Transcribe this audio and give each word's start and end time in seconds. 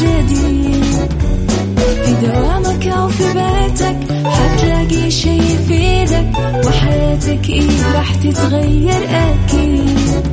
جديد. 0.00 1.12
في 2.04 2.12
دوامك 2.26 2.86
أو 2.86 3.08
في 3.08 3.24
بيتك 3.24 3.98
حتلاقي 4.26 5.10
شي 5.10 5.36
يفيدك 5.38 6.32
وحياتك 6.66 7.48
إيه 7.50 7.92
راح 7.94 8.14
تتغير 8.14 9.08
أكيد. 9.10 10.26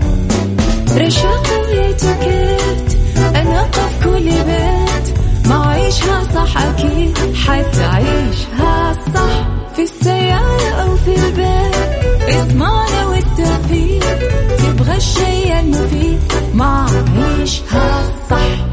رشاق 0.97 1.43
ويتوكيت 1.67 2.97
أنا 3.35 3.63
في 3.71 4.03
كل 4.03 4.23
بيت 4.29 5.17
ما 5.47 5.67
عيشها 5.69 6.23
صح 6.35 6.57
أكيد 6.57 7.17
حتعيشها 7.35 8.93
صح. 9.15 9.47
في 9.75 9.81
السيارة 9.83 10.69
أو 10.81 10.95
في 10.95 11.15
البيت 11.15 12.35
إضمعنا 12.35 13.05
والتوفيق 13.07 14.19
تبغى 14.57 14.95
الشيء 14.97 15.59
المفيد 15.59 16.19
ما 16.53 16.85
عيشها 17.15 18.03
صح. 18.29 18.72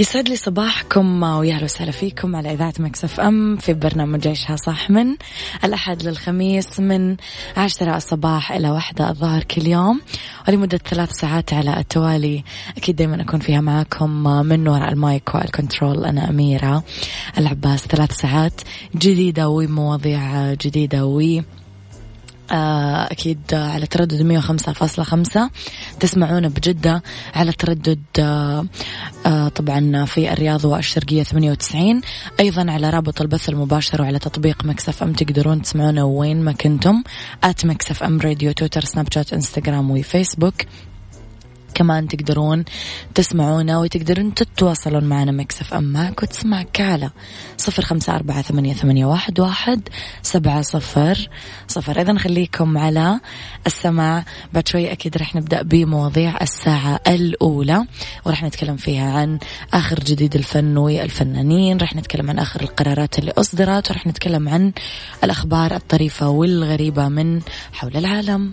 يسعد 0.00 0.28
لي 0.28 0.36
صباحكم 0.36 1.22
ويا 1.22 1.54
أهلا 1.54 1.64
وسهلا 1.64 1.90
فيكم 1.90 2.36
على 2.36 2.52
إذاعة 2.52 2.74
Mix 2.78 3.20
FM 3.20 3.56
في 3.56 3.74
برنامج 3.74 4.28
عيشها 4.28 4.56
صح 4.56 4.90
من 4.90 5.16
الأحد 5.64 6.02
للخميس 6.02 6.80
من 6.80 7.16
عشرة 7.56 7.96
الصباح 7.96 8.52
إلى 8.52 8.70
واحدة 8.70 9.10
الظهر 9.10 9.44
كل 9.44 9.66
يوم 9.66 10.00
ولمدة 10.48 10.78
ثلاث 10.78 11.10
ساعات 11.12 11.52
على 11.52 11.80
التوالي. 11.80 12.44
أكيد 12.76 12.96
دائما 12.96 13.22
أكون 13.22 13.40
فيها 13.40 13.60
معاكم 13.60 14.10
من 14.46 14.68
وراء 14.68 14.92
ال 14.92 15.02
mic 15.02 15.34
وال 15.34 15.48
control. 15.48 16.04
أنا 16.04 16.30
أميرة 16.30 16.84
العباس. 17.38 17.86
ثلاث 17.86 18.12
ساعات 18.12 18.60
جديدة 18.96 19.48
ومواضيع 19.48 20.52
جديدة 20.54 21.06
و 21.06 21.40
أكيد 22.52 23.40
على 23.52 23.86
تردد 23.86 24.22
105.5 24.22 25.50
تسمعونا 26.00 26.48
بجدة 26.48 27.02
على 27.34 27.52
تردد 27.52 28.02
آه، 28.18 28.66
آه، 29.26 29.48
طبعا 29.48 30.04
في 30.04 30.32
الرياض 30.32 30.64
والشرقية 30.64 31.22
98 31.22 32.00
أيضا 32.40 32.70
على 32.70 32.90
رابط 32.90 33.20
البث 33.20 33.48
المباشر 33.48 34.02
وعلى 34.02 34.18
تطبيق 34.18 34.64
Mix 34.64 35.02
FM 35.02 35.12
تقدرون 35.12 35.62
تسمعونا 35.62 36.04
وين 36.04 36.44
ما 36.44 36.52
كنتم. 36.52 37.02
at 37.44 37.66
Mix 37.66 38.02
FM 38.02 38.20
Radio 38.20 38.52
تويتر 38.52 38.84
سناب 38.84 39.12
شات 39.12 39.32
إنستغرام 39.32 39.90
وفيسبوك. 39.90 40.54
كمان 41.74 42.08
تقدرون 42.08 42.64
تسمعونا 43.14 43.78
وتقدرون 43.78 44.34
تتواصلون 44.34 45.04
معنا 45.04 45.32
Mix 45.32 45.74
FM. 45.74 45.84
معك 45.84 46.22
وتسمعك 46.22 46.80
على 46.80 47.10
صفر 47.56 47.82
خمسة 47.82 48.14
أربعة 48.14 48.42
ثمانية, 48.42 48.74
ثمانية 48.74 49.06
واحد, 49.06 49.40
واحد 49.40 49.88
سبعة 50.22 50.62
صفر 50.62 51.28
صفر. 51.68 52.00
إذا 52.00 52.18
خليكم 52.18 52.78
على 52.78 53.20
السماع. 53.66 54.24
بعد 54.52 54.68
شوي 54.68 54.92
أكيد 54.92 55.16
رح 55.16 55.34
نبدأ 55.36 55.62
بمواضيع 55.62 56.40
الساعة 56.42 57.00
الأولى 57.06 57.84
ورح 58.24 58.42
نتكلم 58.44 58.76
فيها 58.76 59.12
عن 59.12 59.38
آخر 59.74 59.98
جديد 60.00 60.34
الفن 60.34 60.76
والفنانين. 60.76 61.78
رح 61.78 61.96
نتكلم 61.96 62.30
عن 62.30 62.38
آخر 62.38 62.60
القرارات 62.60 63.18
اللي 63.18 63.32
أصدرت 63.38 63.90
ورح 63.90 64.06
نتكلم 64.06 64.48
عن 64.48 64.72
الأخبار 65.24 65.74
الطريفة 65.74 66.28
والغريبة 66.28 67.08
من 67.08 67.40
حول 67.72 67.96
العالم. 67.96 68.52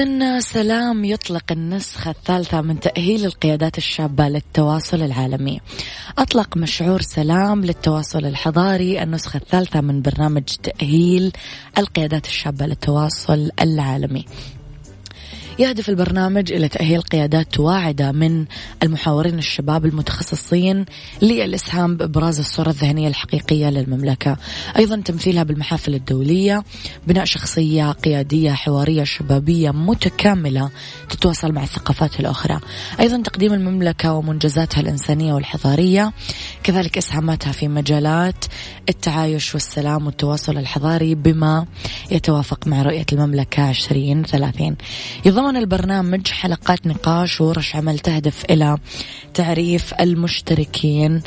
إذا 0.00 0.40
سلام 0.40 1.04
يطلق 1.04 1.52
النسخة 1.52 2.10
الثالثة 2.10 2.60
من 2.60 2.80
تأهيل 2.80 3.24
القيادات 3.24 3.78
الشابة 3.78 4.28
للتواصل 4.28 5.02
العالمي. 5.02 5.60
أطلق 6.18 6.56
مشعور 6.56 7.00
سلام 7.00 7.64
للتواصل 7.64 8.24
الحضاري 8.26 9.02
النسخة 9.02 9.36
الثالثة 9.36 9.80
من 9.80 10.02
برنامج 10.02 10.42
تأهيل 10.42 11.32
القيادات 11.78 12.26
الشابة 12.26 12.66
للتواصل 12.66 13.50
العالمي. 13.60 14.24
يهدف 15.60 15.88
البرنامج 15.88 16.52
إلى 16.52 16.68
تأهيل 16.68 17.00
قيادات 17.00 17.60
واعدة 17.60 18.12
من 18.12 18.44
المحاورين 18.82 19.38
الشباب 19.38 19.86
المتخصصين 19.86 20.84
للإسهام 21.22 21.96
بإبراز 21.96 22.38
الصورة 22.38 22.68
الذهنية 22.68 23.08
الحقيقية 23.08 23.70
للمملكة. 23.70 24.36
أيضا 24.76 24.96
تمثيلها 24.96 25.42
بالمحافل 25.42 25.94
الدولية 25.94 26.64
بناء 27.06 27.24
شخصية 27.24 27.92
قيادية 27.92 28.52
حوارية 28.52 29.04
شبابية 29.04 29.70
متكاملة 29.70 30.70
تتواصل 31.10 31.52
مع 31.52 31.62
الثقافات 31.62 32.20
الأخرى. 32.20 32.60
أيضا 33.00 33.22
تقديم 33.22 33.52
المملكة 33.52 34.12
ومنجزاتها 34.12 34.80
الإنسانية 34.80 35.34
والحضارية 35.34 36.12
كذلك 36.62 36.98
إسهاماتها 36.98 37.52
في 37.52 37.68
مجالات 37.68 38.44
التعايش 38.88 39.54
والسلام 39.54 40.06
والتواصل 40.06 40.58
الحضاري 40.58 41.14
بما 41.14 41.66
يتوافق 42.10 42.66
مع 42.66 42.82
رؤية 42.82 43.06
المملكة 43.12 43.70
2030 43.70 44.76
يضمن 45.24 45.49
البرنامج 45.56 46.28
حلقات 46.28 46.86
نقاش 46.86 47.40
وورش 47.40 47.76
عمل 47.76 47.98
تهدف 47.98 48.44
إلى 48.50 48.78
تعريف 49.34 49.94
المشتركين 50.00 51.22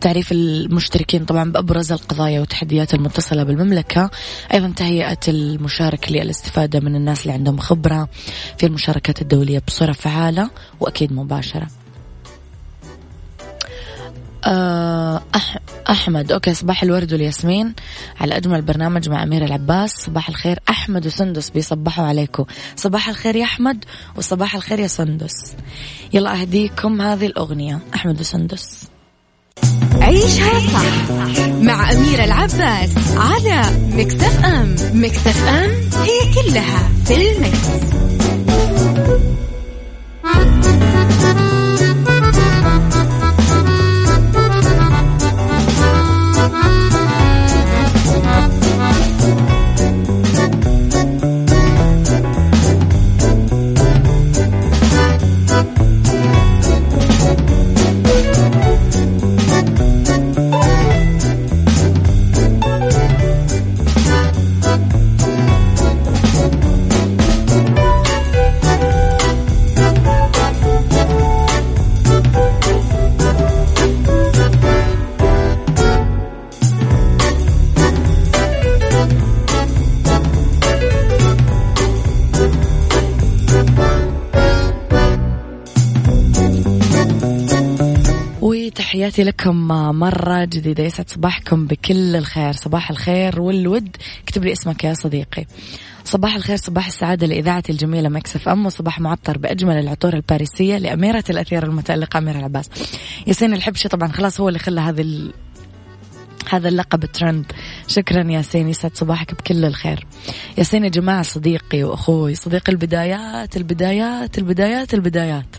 تعريف 0.00 0.32
المشتركين 0.32 1.24
طبعا 1.24 1.52
بأبرز 1.52 1.92
القضايا 1.92 2.40
والتحديات 2.40 2.94
المتصلة 2.94 3.42
بالمملكة. 3.42 4.10
أيضا 4.54 4.72
تهيئة 4.76 5.18
المشارك 5.28 6.12
للاستفادة 6.12 6.80
من 6.80 6.96
الناس 6.96 7.22
اللي 7.22 7.32
عندهم 7.32 7.58
خبرة 7.58 8.08
في 8.58 8.66
المشاركات 8.66 9.22
الدولية 9.22 9.62
بصورة 9.66 9.92
فعالة 9.92 10.50
وأكيد 10.80 11.12
مباشرة. 11.12 11.79
أح 14.44 15.58
أحمد. 15.90 16.32
أوكي 16.32 16.54
صباح 16.54 16.82
الورد 16.82 17.12
والياسمين. 17.12 17.74
على 18.20 18.36
أجمل 18.36 18.62
برنامج 18.62 19.08
مع 19.08 19.22
أمير 19.22 19.44
العباس. 19.44 19.90
صباح 19.90 20.28
الخير 20.28 20.58
أحمد 20.68 21.06
وسندس 21.06 21.50
بيصبحوا 21.50 22.06
عليكم. 22.06 22.44
صباح 22.76 23.08
الخير 23.08 23.36
يا 23.36 23.44
أحمد 23.44 23.84
وصباح 24.16 24.54
الخير 24.54 24.80
يا 24.80 24.86
سندس. 24.86 25.54
يلا 26.12 26.40
أهديكم 26.40 27.00
هذه 27.00 27.26
الأغنية. 27.26 27.78
أحمد 27.94 28.20
وسندس. 28.20 28.84
عيشها 30.00 30.60
صح 30.60 31.40
مع 31.48 31.92
أميرة 31.92 32.24
العباس 32.24 32.90
على 33.16 33.62
مكتف 33.92 34.44
أم. 34.44 34.76
مكتف 34.92 35.48
أم 35.48 35.70
هي 36.02 36.34
كلها 36.34 36.88
في 37.04 37.32
المكس. 37.32 37.68
تحياتي 88.70 89.24
لكم 89.24 89.68
مرة 89.98 90.44
جديدة. 90.44 90.84
يسعد 90.84 91.10
صباحكم 91.10 91.66
بكل 91.66 92.16
الخير. 92.16 92.52
صباح 92.52 92.90
الخير 92.90 93.40
والود. 93.40 93.96
اكتب 94.22 94.44
لي 94.44 94.52
اسمك 94.52 94.84
يا 94.84 94.94
صديقي. 94.94 95.46
صباح 96.04 96.34
الخير 96.34 96.56
صباح 96.56 96.86
السعادة 96.86 97.26
لإذاعة 97.26 97.62
الجميلة 97.70 98.08
مكسف 98.08 98.48
أم 98.48 98.66
وصباح 98.66 99.00
معطر 99.00 99.38
بأجمل 99.38 99.78
العطور 99.78 100.14
الباريسية 100.14 100.78
لأميرة 100.78 101.24
الأثير 101.30 101.62
المتألقة 101.62 102.18
أميرة 102.18 102.38
العباس. 102.38 102.70
ياسين 103.26 103.54
الحبشي 103.54 103.88
طبعا 103.88 104.08
خلاص 104.08 104.40
هو 104.40 104.48
اللي 104.48 104.58
خلى 104.58 104.80
هذا 104.80 105.00
ال... 105.00 105.32
هذا 106.50 106.68
اللقب 106.68 107.04
ترند. 107.04 107.52
شكرا 107.88 108.30
ياسين. 108.30 108.68
يسعد 108.68 108.96
صباحك 108.96 109.34
بكل 109.34 109.64
الخير. 109.64 110.06
ياسين 110.58 110.84
يا 110.84 110.88
جماعة 110.88 111.22
صديقي 111.22 111.84
وأخوي 111.84 112.34
صديق 112.34 112.70
البدايات 112.70 113.56
البدايات 113.56 114.38
البدايات 114.38 114.94
البدايات. 114.94 115.56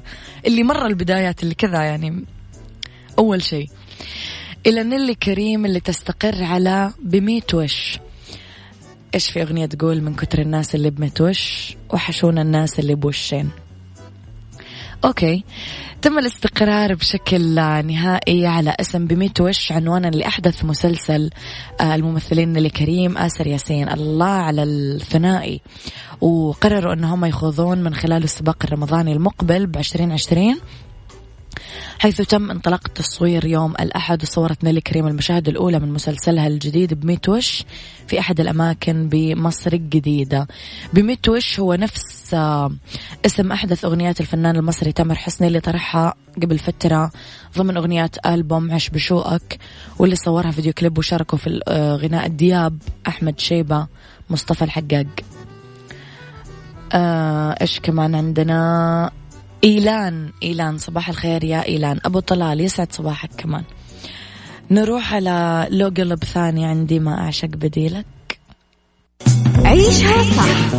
اللي 0.48 0.63
مرة 0.63 0.88
البدايات 0.88 1.44
اللي 1.44 1.56
كذا 1.56 1.84
يعني 1.84 2.25
أول 3.19 3.44
شيء. 3.44 3.69
إلى 4.66 4.84
نيلي 4.84 5.16
كريم 5.16 5.66
اللي 5.66 5.80
تستقر 5.80 6.44
على 6.44 6.94
بميت 7.04 7.54
وش. 7.54 8.00
إيش 9.16 9.30
في 9.30 9.42
أغنية 9.42 9.66
تقول 9.66 10.02
من 10.02 10.16
كتر 10.16 10.42
الناس 10.42 10.75
اللي 10.75 10.90
بميت 10.90 11.22
وش؟ 11.22 11.75
وحشونا 11.90 12.42
الناس 12.42 12.80
اللي 12.80 12.96
بوشين. 12.96 13.50
أوكي. 15.06 15.44
تم 16.02 16.19
الاستقرار 16.19 16.94
بشكل 16.94 17.56
نهائي 17.56 18.48
على 18.48 18.75
اسم 18.80 19.08
بميت 19.08 19.42
وش 19.42 19.72
عنوانا 19.72 20.08
لأحدث 20.08 20.66
مسلسل 20.66 21.30
آه، 21.81 21.96
الممثلين 21.96 22.54
نيلي 22.54 22.69
كريم 22.69 23.18
آسر 23.18 23.48
ياسين. 23.48 23.90
الله 23.90 24.25
على 24.25 24.63
الثنائي. 24.63 25.62
وقرروا 26.22 26.94
أنهم 26.94 27.25
يخوضون 27.25 27.84
من 27.84 27.96
خلال 27.96 28.24
السباق 28.24 28.58
الرمضاني 28.63 29.13
المقبل 29.13 29.68
بعشرين 29.68 30.12
عشرين. 30.12 30.58
حيث 32.01 32.21
تم 32.21 32.51
انطلاق 32.51 32.81
التصوير 32.86 33.45
يوم 33.45 33.71
الأحد 33.71 34.24
وصورت 34.24 34.63
نيلي 34.63 34.81
كريم 34.81 35.07
المشاهد 35.07 35.48
الأولى 35.48 35.80
من 35.80 35.94
مسلسلها 35.94 36.48
الجديد 36.48 36.94
بميت 36.94 37.30
وش 37.30 37.63
في 38.07 38.19
أحد 38.19 38.39
الأماكن 38.39 39.09
بمصر 39.09 39.74
الجديدة. 39.74 40.48
بميت 40.94 41.30
وش 41.30 41.59
هو 41.59 41.74
نفس 41.74 42.33
آه، 42.33 42.71
اسم 43.25 43.51
أحدث 43.51 43.86
أغنيات 43.86 44.21
الفنان 44.21 44.56
المصري 44.56 44.92
تامر 44.92 45.15
حسني 45.15 45.48
اللي 45.48 45.59
طرحها 45.59 46.13
قبل 46.42 46.59
فترة 46.59 47.12
ضمن 47.57 47.77
أغنيات 47.77 48.25
ألبوم 48.25 48.71
عش 48.71 48.89
بشوقك 48.89 49.59
واللي 50.00 50.15
صورها 50.15 50.51
فيديو 50.51 50.74
كليب 50.74 50.98
وشاركوا 50.98 51.38
في 51.38 51.59
غناء 52.03 52.25
الدياب 52.25 52.77
أحمد 53.07 53.39
شيبة 53.39 53.88
مصطفى 54.30 54.62
الحقاق. 54.62 55.07
آه 56.94 57.56
إيش 57.62 57.80
كمان 57.80 58.15
عندنا؟ 58.15 59.21
إيلان 59.63 60.30
إيلان 60.44 60.78
صباح 60.78 61.10
الخير 61.10 61.44
يا 61.44 61.66
إيلان. 61.68 62.00
أبو 62.06 62.19
طلال 62.19 62.62
يسعد 62.62 62.94
صباحك 62.94 63.30
كمان. 63.38 63.63
نروح 64.72 65.13
على 65.13 65.68
لو 65.72 65.88
قلب 65.98 66.24
ثاني 66.24 66.66
عندي 66.66 67.00
ما 67.00 67.19
أعشق 67.19 67.48
بديلك. 67.48 68.06
عيشها 69.66 70.24
صح 70.24 70.75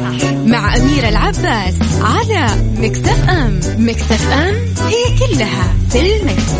مع 0.46 0.76
أميرة 0.76 1.08
العباس 1.08 1.74
على 2.00 2.46
مكتف 2.78 3.28
أم. 3.28 3.60
مكتف 3.78 4.32
أم 4.32 4.54
هي 4.86 5.18
كلها 5.18 5.74
في 5.90 6.16
المكس. 6.16 6.52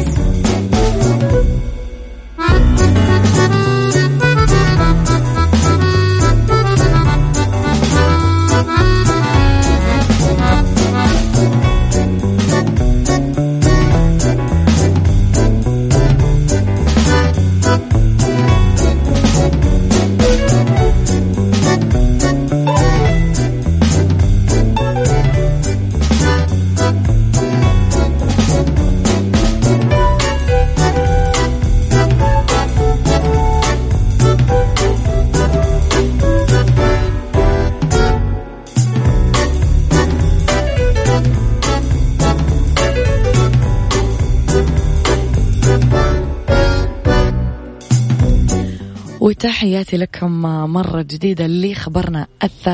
تحياتي 49.31 49.96
لكم 49.96 50.31
مرة 50.72 51.02
جديدة 51.02 51.44
اللي 51.44 51.74
خبرنا 51.74 52.26
الث... 52.44 52.69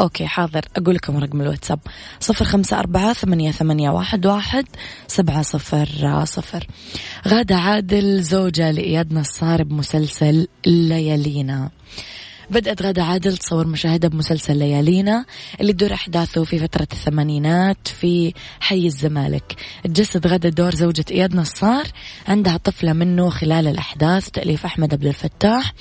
أوكي 0.00 0.26
حاضر. 0.26 0.64
أقول 0.76 0.94
لكم 0.94 1.16
رقم 1.16 1.40
الواتساب. 1.40 1.78
صفر 2.20 2.44
خمسة 2.44 2.78
أربعة 2.78 3.12
ثمانية, 3.12 3.50
ثمانية 3.50 3.90
واحد, 3.90 4.26
واحد 4.26 4.64
سبعة 5.06 5.42
صفر 5.42 6.24
صفر. 6.24 6.66
غادة 7.28 7.56
عادل 7.56 8.22
زوجة 8.22 8.70
لإياد 8.70 9.12
نصار 9.12 9.62
بمسلسل 9.62 10.46
ليالينا. 10.66 11.70
بدأت 12.50 12.82
غادة 12.82 13.04
عادل 13.04 13.36
تصور 13.36 13.66
مشاهدة 13.66 14.08
بمسلسل 14.08 14.56
ليالينا 14.56 15.24
اللي 15.60 15.72
تدور 15.72 15.92
أحداثه 15.94 16.44
في 16.44 16.58
فترة 16.58 16.88
الثمانينات 16.92 17.88
في 17.88 18.34
حي 18.60 18.86
الزمالك. 18.86 19.56
تجسد 19.84 20.26
غادة 20.26 20.48
دور 20.48 20.74
زوجة 20.74 21.04
إياد 21.10 21.34
نصار 21.34 21.86
عندها 22.28 22.56
طفلة 22.56 22.92
منه 22.92 23.30
خلال 23.30 23.68
الأحداث 23.68 24.30
تأليف 24.30 24.64
أحمد 24.64 24.94
عبد 24.94 25.06
الفتاح. 25.06 25.74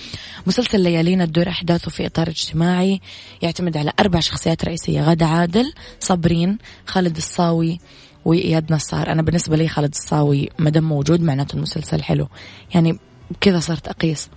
مسلسل 0.48 0.82
ليالينا 0.82 1.26
تدور 1.26 1.50
أحداثه 1.50 1.92
في 1.92 2.06
إطار 2.06 2.28
اجتماعي 2.28 3.02
يعتمد 3.42 3.78
على 3.78 3.92
أربع 4.00 4.20
شخصيات 4.20 4.66
رئيسية 4.66 5.02
غادة 5.02 5.26
عادل 5.26 5.74
صابرين 6.00 6.58
خالد 6.86 7.18
الصاوي 7.18 7.80
وإياد 8.26 8.74
نصار. 8.74 9.12
أنا 9.12 9.22
بالنسبة 9.22 9.58
لي 9.58 9.68
خالد 9.68 9.94
الصاوي 9.96 10.50
ما 10.60 10.70
دام 10.70 10.84
موجود 10.84 11.22
معناته 11.22 11.56
المسلسل 11.56 12.04
حلو. 12.04 12.28
يعني 12.74 13.00
كذا 13.42 13.60
صرت 13.60 13.88
أقيس. 13.88 14.30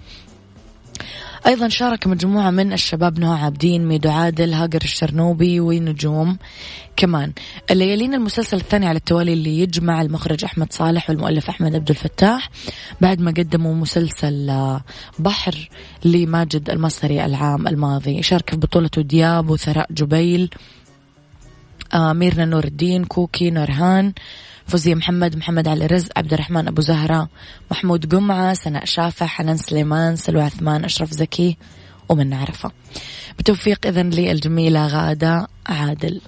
أيضا 1.47 1.69
شارك 1.69 2.07
مجموعة 2.07 2.51
من 2.51 2.73
الشباب 2.73 3.19
نوع 3.21 3.39
عابدين 3.39 3.87
ميدو 3.87 4.11
عادل 4.11 4.53
هاجر 4.53 4.81
الشرنوبي 4.83 5.61
ونجوم 5.61 6.39
كمان. 6.97 7.33
الليالين 7.71 8.15
المسلسل 8.15 8.57
الثاني 8.57 8.87
على 8.87 8.97
التوالي 8.97 9.33
اللي 9.33 9.61
يجمع 9.61 10.03
المخرج 10.03 10.45
أحمد 10.45 10.73
صالح 10.73 11.11
والمؤلف 11.11 11.49
أحمد 11.49 11.75
عبد 11.75 11.91
الفتاح. 11.91 12.51
بعد 13.01 13.21
ما 13.21 13.31
قدموا 13.31 13.75
مسلسل 13.75 14.51
آه، 14.51 14.85
بحر 15.19 15.69
لماجد 16.05 16.71
المصري 16.71 17.25
العام 17.25 17.69
الماضي. 17.69 18.23
شارك 18.23 18.51
في 18.51 18.57
بطولته 18.57 19.03
دياب 19.03 19.51
وثراء 19.51 19.93
جبيل 19.93 20.51
آه، 21.95 22.13
ميرنا 22.13 22.45
نور 22.45 22.65
الدين 22.65 23.05
كوكي 23.05 23.51
نورهان 23.51 24.13
فوزية 24.67 24.95
محمد 24.95 25.37
محمد 25.37 25.69
علي 25.69 25.87
رزق 25.87 26.11
عبد 26.17 26.33
الرحمن 26.33 26.69
أبو 26.69 26.81
زهرة 26.81 27.29
محمود 27.71 28.15
قمعة 28.15 28.55
سناء 28.55 28.85
شافع 28.85 29.27
حنان 29.27 29.57
سليمان 29.57 30.17
سلوى 30.17 30.43
عثمان 30.43 30.85
أشرف 30.85 31.11
زكي 31.11 31.57
ومن 32.09 32.29
نعرفه. 32.29 32.71
بتوفيق 33.39 33.87
إذن 33.87 34.11
للجميلة 34.11 34.87
غادة 34.87 35.49
عادل. 35.67 36.21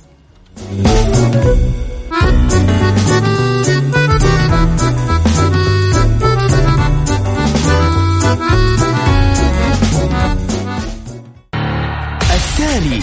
التالي. 12.35 13.03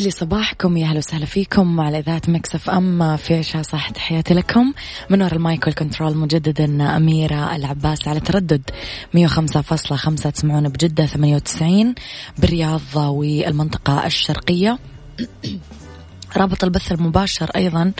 لي 0.00 0.10
صباحكم. 0.10 0.76
يا 0.76 0.86
أهلا 0.86 0.98
وسهلا 0.98 1.26
فيكم 1.26 1.80
على 1.80 1.98
إذاعة 1.98 2.22
Mix 2.28 2.70
FM 2.70 3.16
في 3.16 3.34
عيشها 3.34 3.62
صح 3.62 3.90
تحياتي 3.90 4.34
لكم. 4.34 4.72
من 5.10 5.22
وراء 5.22 5.34
ال 5.34 5.42
mic 5.42 5.66
وال 5.66 5.77
control 5.77 6.16
مجددا 6.16 6.96
أميرة 6.96 7.56
العباس 7.56 8.08
على 8.08 8.20
تردد. 8.20 8.70
105.5 9.12 10.30
تسمعون 10.30 10.68
بجدة 10.68 11.06
98 11.06 11.94
بالرياض 12.38 12.80
والمنطقة 12.96 14.06
الشرقية. 14.06 14.78
رابط 16.36 16.64
البث 16.64 16.92
المباشر 16.92 17.50
أيضا 17.56 17.82
آه 17.82 17.92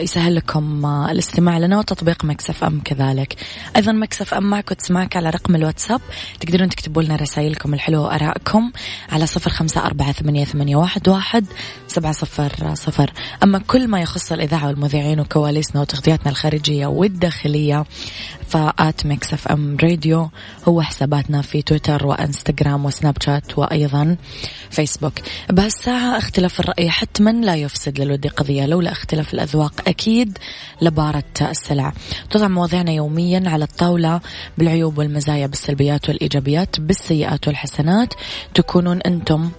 يسهل 0.00 0.34
لكم 0.34 0.86
آه 0.86 1.10
الاستماع 1.10 1.58
لنا 1.58 1.78
وتطبيق 1.78 2.24
Mix 2.24 2.64
FM 2.64 2.80
كذلك. 2.80 3.36
أيضا 3.76 3.92
Mix 3.92 4.34
FM 4.34 4.50
معك 4.50 4.70
وتسمعك 4.70 5.16
على 5.16 5.30
رقم 5.30 5.54
الواتساب. 5.54 6.00
تقدرون 6.40 6.68
تكتبوا 6.68 7.02
لنا 7.02 7.16
رسائلكم 7.16 7.74
الحلوة 7.74 8.02
وأراءكم 8.02 8.72
على 9.12 9.26
صفر 9.26 9.50
خمسة 9.50 9.86
أربعة 9.86 10.12
ثمانية, 10.12 10.76
واحد 10.76 11.46
سبعة 11.88 12.12
صفر 12.12 12.74
صفر. 12.74 13.12
أما 13.42 13.58
كل 13.58 13.88
ما 13.88 14.00
يخص 14.00 14.32
الإذاعة 14.32 14.66
والمذيعين 14.66 15.20
وكواليسنا 15.20 15.80
وتغطياتنا 15.80 16.30
الخارجية 16.30 16.86
والداخلية 16.86 17.84
ف 18.50 18.69
at 18.69 19.06
Mix 19.06 19.48
FM 19.48 19.76
Radio 19.82 20.30
هو 20.68 20.82
حساباتنا 20.82 21.42
في 21.42 21.62
تويتر 21.62 22.06
وإنستغرام 22.06 22.84
وسناب 22.84 23.16
شات 23.22 23.58
وأيضا 23.58 24.16
فيسبوك. 24.70 25.12
بهالساعة 25.50 26.18
اختلاف 26.18 26.60
الرأي 26.60 26.90
حتما 26.90 27.30
لا 27.30 27.54
يفسد 27.54 28.00
للود 28.00 28.26
قضية 28.26 28.66
لولا 28.66 28.92
اختلاف 28.92 29.34
الأذواق 29.34 29.72
أكيد 29.88 30.38
لبارت 30.82 31.24
السلع. 31.40 31.92
تضع 32.30 32.48
مواضيعنا 32.48 32.92
يوميا 32.92 33.42
على 33.46 33.64
الطاولة 33.64 34.20
بالعيوب 34.58 34.98
والمزايا 34.98 35.46
بالسلبيات 35.46 36.08
والإيجابيات 36.08 36.80
بالسيئات 36.80 37.48
والحسنات. 37.48 38.14
تكونون 38.54 39.00
أنتم 39.00 39.50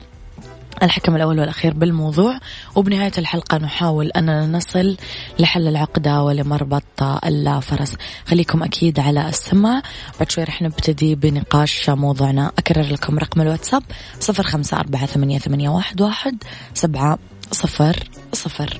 الحكم 0.84 1.16
الأول 1.16 1.40
والأخير 1.40 1.74
بالموضوع. 1.74 2.40
وبنهاية 2.76 3.12
الحلقة 3.18 3.58
نحاول 3.58 4.08
أننا 4.08 4.48
نصل 4.48 4.98
لحل 5.40 5.68
العقدة 5.68 6.24
ولمربط 6.24 7.04
الفرس 7.26 7.96
خليكم 8.26 8.64
أكيد 8.64 9.00
على 9.00 9.30
السمع 9.30 9.82
بعد 10.20 10.32
شوي 10.32 10.44
رح 10.44 10.62
نبتدي 10.62 11.16
بنقاش 11.16 11.90
موضوعنا. 11.90 12.52
أكرر 12.58 12.94
لكم 12.94 13.20
رقم 13.20 13.42
الواتساب 13.42 13.84
صفر 14.20 14.44
خمسة 14.44 14.78
أربعة 14.78 15.06
ثمانية, 15.06 15.40
واحد 15.70 16.44
سبعة 16.74 17.20
صفر 17.52 17.96
صفر. 18.34 18.80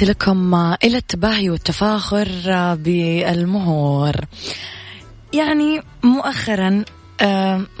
تحياتي 0.00 0.12
لكم 0.12 0.54
إلى 0.54 0.96
التباهي 0.96 1.50
والتفاخر 1.50 2.28
بالمهور. 2.74 4.14
يعني 5.32 5.82
مؤخرا 6.02 6.84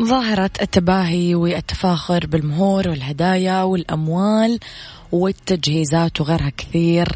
ظاهرة 0.02 0.50
التباهي 0.62 1.34
والتفاخر 1.34 2.26
بالمهور 2.26 2.88
والهدايا 2.88 3.62
والأموال 3.62 4.58
والتجهيزات 5.12 6.20
وغيرها 6.20 6.52
كثير 6.56 7.08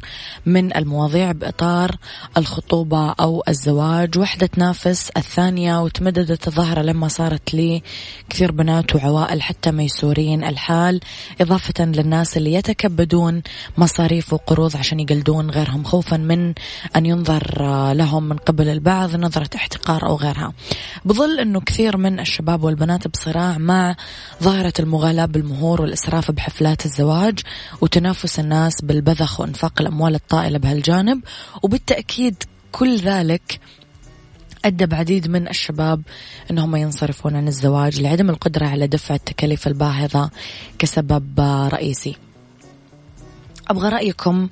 من 0.47 0.77
المواضيع 0.77 1.33
بإطار 1.33 1.97
الخطوبة 2.37 3.11
أو 3.11 3.43
الزواج. 3.49 4.19
واحدة 4.19 4.47
تنافس 4.47 5.11
الثانية 5.17 5.83
وتمددت 5.83 6.49
الظاهرة 6.49 6.83
لما 6.83 7.09
صارت 7.09 7.55
لي 7.55 7.83
كثير 8.31 8.53
بنات 8.53 8.95
وعوائل 8.95 9.43
حتى 9.43 9.71
ميسورين 9.71 10.45
الحال 10.45 11.01
إضافة 11.41 11.85
للناس 11.85 12.37
اللي 12.37 12.55
يتكبدون 12.55 13.43
مصاريف 13.79 14.33
وقروض 14.33 14.77
عشان 14.77 15.01
يقلدون 15.01 15.51
غيرهم 15.51 15.85
خوفا 15.85 16.17
من 16.17 16.55
أن 16.97 17.07
ينظر 17.07 17.63
لهم 17.93 18.29
من 18.29 18.37
قبل 18.37 18.69
البعض 18.69 19.17
نظرة 19.17 19.51
احتقار 19.57 20.07
أو 20.07 20.17
غيرها. 20.17 20.53
بظل 21.05 21.41
أنه 21.41 21.61
كثير 21.61 21.97
من 21.97 22.21
الشباب 22.21 22.65
والبنات 22.65 23.09
بصراع 23.09 23.59
مع 23.59 23.97
ظاهرة 24.43 24.73
المغالاة 24.81 25.25
بالمهور 25.27 25.83
والإسراف 25.83 26.31
بحفلات 26.31 26.87
الزواج 26.87 27.39
وتنافس 27.85 28.41
الناس 28.41 28.83
بالبذخ 28.83 29.41
وإنفاق 29.41 29.81
الأموال 29.81 30.15
الطائلة 30.15 30.59
بهالجانب 30.59 31.21
وبالتأكيد 31.63 32.43
كل 32.73 32.97
ذلك 32.97 33.61
أدى 34.65 34.87
بعديد 34.87 35.29
من 35.29 35.49
الشباب 35.49 36.03
أنهم 36.51 36.77
ينصرفون 36.77 37.37
عن 37.37 37.49
الزواج 37.49 38.01
لعدم 38.01 38.31
القدرة 38.31 38.67
على 38.67 38.87
دفع 38.87 39.15
التكاليف 39.15 39.67
الباهظة 39.67 40.31
كسبب 40.79 41.41
رئيسي. 41.73 42.17
أبغى 43.69 43.89
رأيكم 43.89 44.49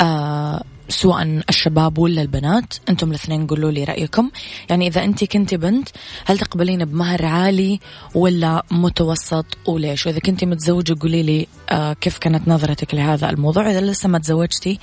آه 0.00 0.64
سواء 0.88 1.42
الشباب 1.48 1.98
ولا 1.98 2.22
البنات 2.22 2.74
أنتم 2.88 3.10
الاثنين 3.10 3.46
قولوا 3.46 3.70
لي 3.70 3.84
رأيكم. 3.84 4.30
يعني 4.70 4.86
إذا 4.86 5.04
انت 5.04 5.24
كنت 5.24 5.54
بنت 5.54 5.88
هل 6.24 6.38
تقبلين 6.38 6.84
بمهر 6.84 7.26
عالي 7.26 7.80
ولا 8.14 8.62
متوسط 8.70 9.46
وليش؟ 9.66 10.06
وإذا 10.06 10.18
كنت 10.18 10.44
متزوجة 10.44 10.96
قولي 11.00 11.22
لي 11.22 11.46
آه 11.70 11.92
كيف 11.92 12.18
كانت 12.18 12.48
نظرتك 12.48 12.94
لهذا 12.94 13.30
الموضوع؟ 13.30 13.70
إذا 13.70 13.80
لسه 13.80 14.08
ما 14.08 14.18
تزوجتي 14.18 14.78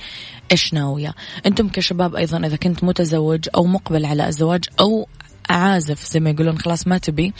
إيش 0.52 0.74
ناوية؟ 0.74 1.14
أنتم 1.46 1.68
كشباب 1.68 2.14
أيضا 2.14 2.46
إذا 2.46 2.56
كنت 2.56 2.84
متزوج 2.84 3.48
أو 3.56 3.64
مقبل 3.64 4.04
على 4.04 4.28
الزواج 4.28 4.64
أو 4.80 5.08
عازف 5.52 6.06
زي 6.12 6.20
ما 6.20 6.30
يقولون 6.30 6.58
خلاص 6.58 6.86
ما 6.86 6.98
تبي. 6.98 7.32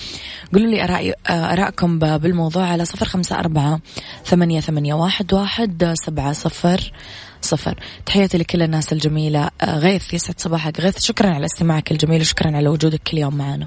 قولوا 0.52 0.70
لي 0.70 0.84
أرأي 0.84 1.14
أراءكم 1.30 1.98
بالموضوع 1.98 2.66
على 2.66 2.84
صفر 2.84 3.06
خمسة 3.06 3.38
أربعة 3.38 3.80
ثمانية, 4.26 4.60
ثمانية 4.60 4.94
واحد, 4.94 5.34
واحد 5.34 5.94
سبعة 6.06 6.32
صفر 6.32 6.92
صفر. 7.40 7.74
تحياتي 8.06 8.38
لكل 8.38 8.62
الناس 8.62 8.92
الجميلة. 8.92 9.50
آه، 9.60 9.78
غيث 9.78 10.14
يسعد 10.14 10.40
صباحك. 10.40 10.80
غيث 10.80 11.02
شكرا 11.02 11.30
على 11.30 11.46
استماعك 11.46 11.92
الجميل 11.92 12.20
وشكرا 12.20 12.56
على 12.56 12.68
وجودك 12.68 13.00
كل 13.02 13.18
يوم 13.18 13.34
معنا. 13.34 13.66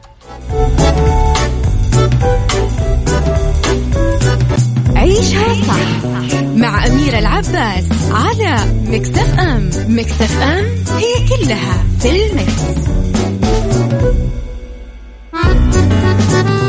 عيشها 4.96 5.54
صح 5.54 6.06
مع 6.56 6.88
أميرة 6.88 7.20
العباس 7.20 7.86
على 8.12 8.56
مكتف 8.88 9.40
أم. 9.40 9.70
مكتف 9.88 10.42
أم 10.42 10.66
هي 10.98 11.28
كلها 11.30 11.84
في 12.00 12.10
المكس. 12.10 13.15
Thank 13.88 14.16
you. 16.50 16.65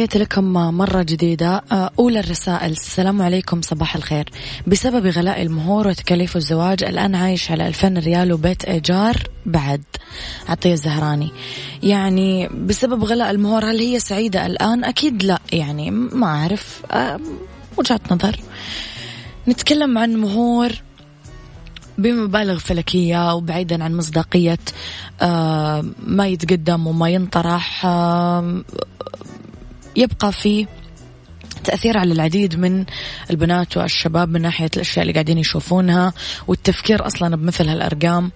تحياتي 0.00 0.18
لكم 0.18 0.44
مرة 0.52 1.02
جديدة. 1.02 1.62
آه، 1.72 1.90
أولى 1.98 2.20
الرسائل. 2.20 2.70
السلام 2.70 3.22
عليكم 3.22 3.62
صباح 3.62 3.96
الخير. 3.96 4.30
بسبب 4.66 5.06
غلاء 5.06 5.42
المهور 5.42 5.88
وتكاليف 5.88 6.36
الزواج 6.36 6.84
الآن 6.84 7.14
عايش 7.14 7.50
على 7.50 7.68
ألفين 7.68 7.98
ريال 7.98 8.32
وبيت 8.32 8.64
إيجار 8.64 9.16
بعد. 9.46 9.82
عطية 10.48 10.72
الزهراني. 10.72 11.30
يعني 11.82 12.48
بسبب 12.48 13.04
غلاء 13.04 13.30
المهور 13.30 13.64
هل 13.64 13.78
هي 13.78 13.98
سعيدة 13.98 14.46
الآن؟ 14.46 14.84
أكيد 14.84 15.22
لا. 15.22 15.38
يعني 15.52 15.90
ما 15.90 16.26
أعرف. 16.26 16.82
آه، 16.90 17.20
وجهة 17.76 18.00
نظر. 18.10 18.40
نتكلم 19.48 19.98
عن 19.98 20.16
مهور 20.16 20.72
بمبالغ 21.98 22.58
فلكية 22.58 23.34
وبعيدا 23.34 23.84
عن 23.84 23.96
مصداقية 23.96 24.58
آه، 25.22 25.84
ما 26.06 26.26
يتقدم 26.26 26.86
وما 26.86 27.08
ينطرح. 27.08 27.86
يبقى 29.96 30.32
في 30.32 30.66
تأثير 31.64 31.98
على 31.98 32.12
العديد 32.12 32.58
من 32.58 32.84
البنات 33.30 33.76
والشباب 33.76 34.28
من 34.28 34.42
ناحية 34.42 34.70
الأشياء 34.76 35.02
اللي 35.02 35.12
قاعدين 35.12 35.38
يشوفونها 35.38 36.12
والتفكير 36.46 37.06
أصلا 37.06 37.36
بمثل 37.36 37.68
هالأرقام. 37.68 38.30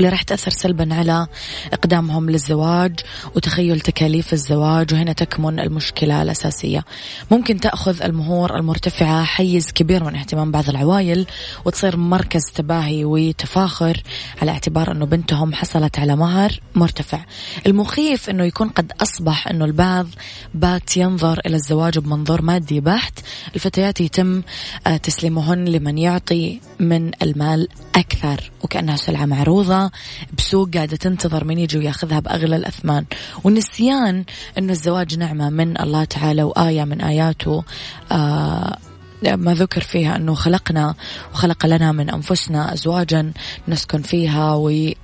واللي 0.00 0.12
راح 0.12 0.22
تأثر 0.22 0.50
سلبا 0.50 0.94
على 0.94 1.26
إقدامهم 1.72 2.30
للزواج 2.30 3.00
وتخيل 3.36 3.80
تكاليف 3.80 4.32
الزواج 4.32 4.94
وهنا 4.94 5.12
تكمن 5.12 5.60
المشكلة 5.60 6.22
الأساسية. 6.22 6.84
ممكن 7.30 7.60
تأخذ 7.60 8.02
المهور 8.02 8.56
المرتفعة 8.56 9.24
حيز 9.24 9.72
كبير 9.72 10.04
من 10.04 10.16
اهتمام 10.16 10.50
بعض 10.50 10.68
العوائل 10.68 11.26
وتصير 11.64 11.96
مركز 11.96 12.40
تباهي 12.54 13.04
وتفاخر 13.04 14.02
على 14.42 14.50
اعتبار 14.50 14.92
أنه 14.92 15.06
بنتهم 15.06 15.54
حصلت 15.54 15.98
على 15.98 16.16
مهر 16.16 16.60
مرتفع. 16.74 17.24
المخيف 17.66 18.30
أنه 18.30 18.44
يكون 18.44 18.68
قد 18.68 18.92
أصبح 19.02 19.48
أنه 19.48 19.64
البعض 19.64 20.06
بات 20.54 20.96
ينظر 20.96 21.40
إلى 21.46 21.56
الزواج 21.56 21.98
بمنظور 21.98 22.42
مادي 22.42 22.80
بحت. 22.80 23.18
الفتيات 23.54 24.00
يتم 24.00 24.42
آه، 24.86 24.96
تسليمهن 24.96 25.64
لمن 25.64 25.98
يعطي 25.98 26.60
من 26.78 27.10
المال 27.22 27.68
أكثر 27.94 28.50
وكأنها 28.64 28.96
سلعة 28.96 29.26
معروضة 29.26 29.89
بسوق 30.38 30.70
قاعدة 30.74 30.96
تنتظر 30.96 31.44
من 31.44 31.58
يجي 31.58 31.78
وياخذها 31.78 32.20
بأغلى 32.20 32.56
الأثمان. 32.56 33.04
والنسيان 33.44 34.24
أنه 34.58 34.72
الزواج 34.72 35.18
نعمة 35.18 35.50
من 35.50 35.80
الله 35.80 36.04
تعالى 36.04 36.42
وآية 36.42 36.84
من 36.84 37.00
آياته 37.00 37.64
آه 38.12 38.76
ما 39.22 39.54
ذكر 39.54 39.80
فيها 39.80 40.16
أنه 40.16 40.34
خلقنا 40.34 40.94
وخلق 41.32 41.66
لنا 41.66 41.92
من 41.92 42.10
أنفسنا 42.10 42.72
أزواجا 42.72 43.32
نسكن 43.68 44.02
فيها 44.02 44.52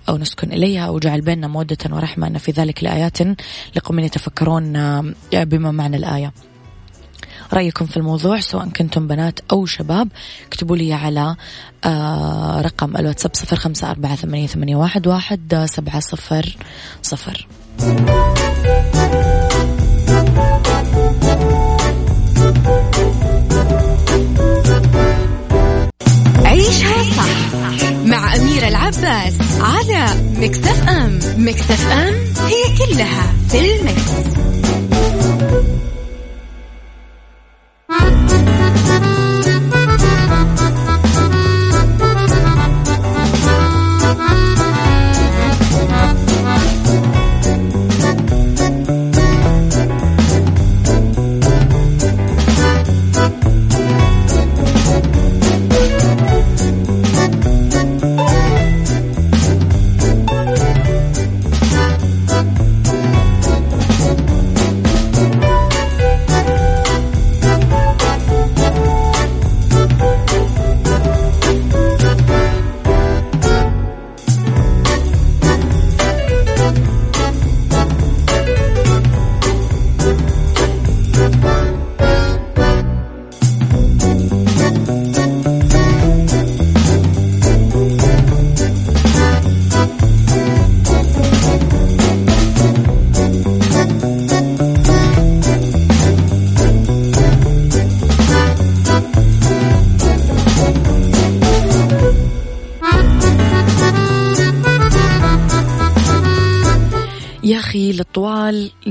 أو 0.09 0.17
نسكن 0.17 0.53
إليها 0.53 0.89
وجعل 0.89 1.21
بيننا 1.21 1.49
مودة 1.49 1.77
ورحمة. 1.91 2.27
أن 2.27 2.39
في 2.39 2.53
ذلك 2.53 2.85
لآيات 2.85 3.19
لقوم 3.77 3.99
يتفكرون 3.99 4.77
آه، 4.77 5.05
بما 5.33 5.71
معنى 5.71 5.97
الآية. 5.97 6.33
رأيكم 7.53 7.87
في 7.87 7.97
الموضوع 7.97 8.41
سواء 8.41 8.69
كنتم 8.69 9.07
بنات 9.07 9.41
أو 9.53 9.67
شباب 9.67 10.09
اكتبوا 10.47 10.77
لي 10.77 10.93
على 10.93 11.37
آه 11.85 12.61
رقم 12.61 12.97
الواتساب 12.97 13.31
صفر 13.35 13.57
خمسة 13.57 13.91
أربعة 13.91 14.17
ثمانية, 14.17 14.47
ثمانية 14.47 14.77
واحد, 14.77 15.07
واحد 15.07 15.67
سبعة 15.69 16.01
صفر 16.01 16.57
صفر 17.03 17.47
عيشها 26.45 27.03
صح 27.17 27.91
مع 28.05 28.37
أميرة 28.37 28.69
العباس 28.69 29.35
على 29.61 30.07
مكتف 30.39 30.89
أم 30.89 31.19
مكتف 31.37 31.89
أم 31.89 32.15
هي 32.47 32.63
كلها 32.79 33.33
في 33.49 33.61
المكس. 33.61 34.37
Thank 37.99 39.07
you. 39.07 39.16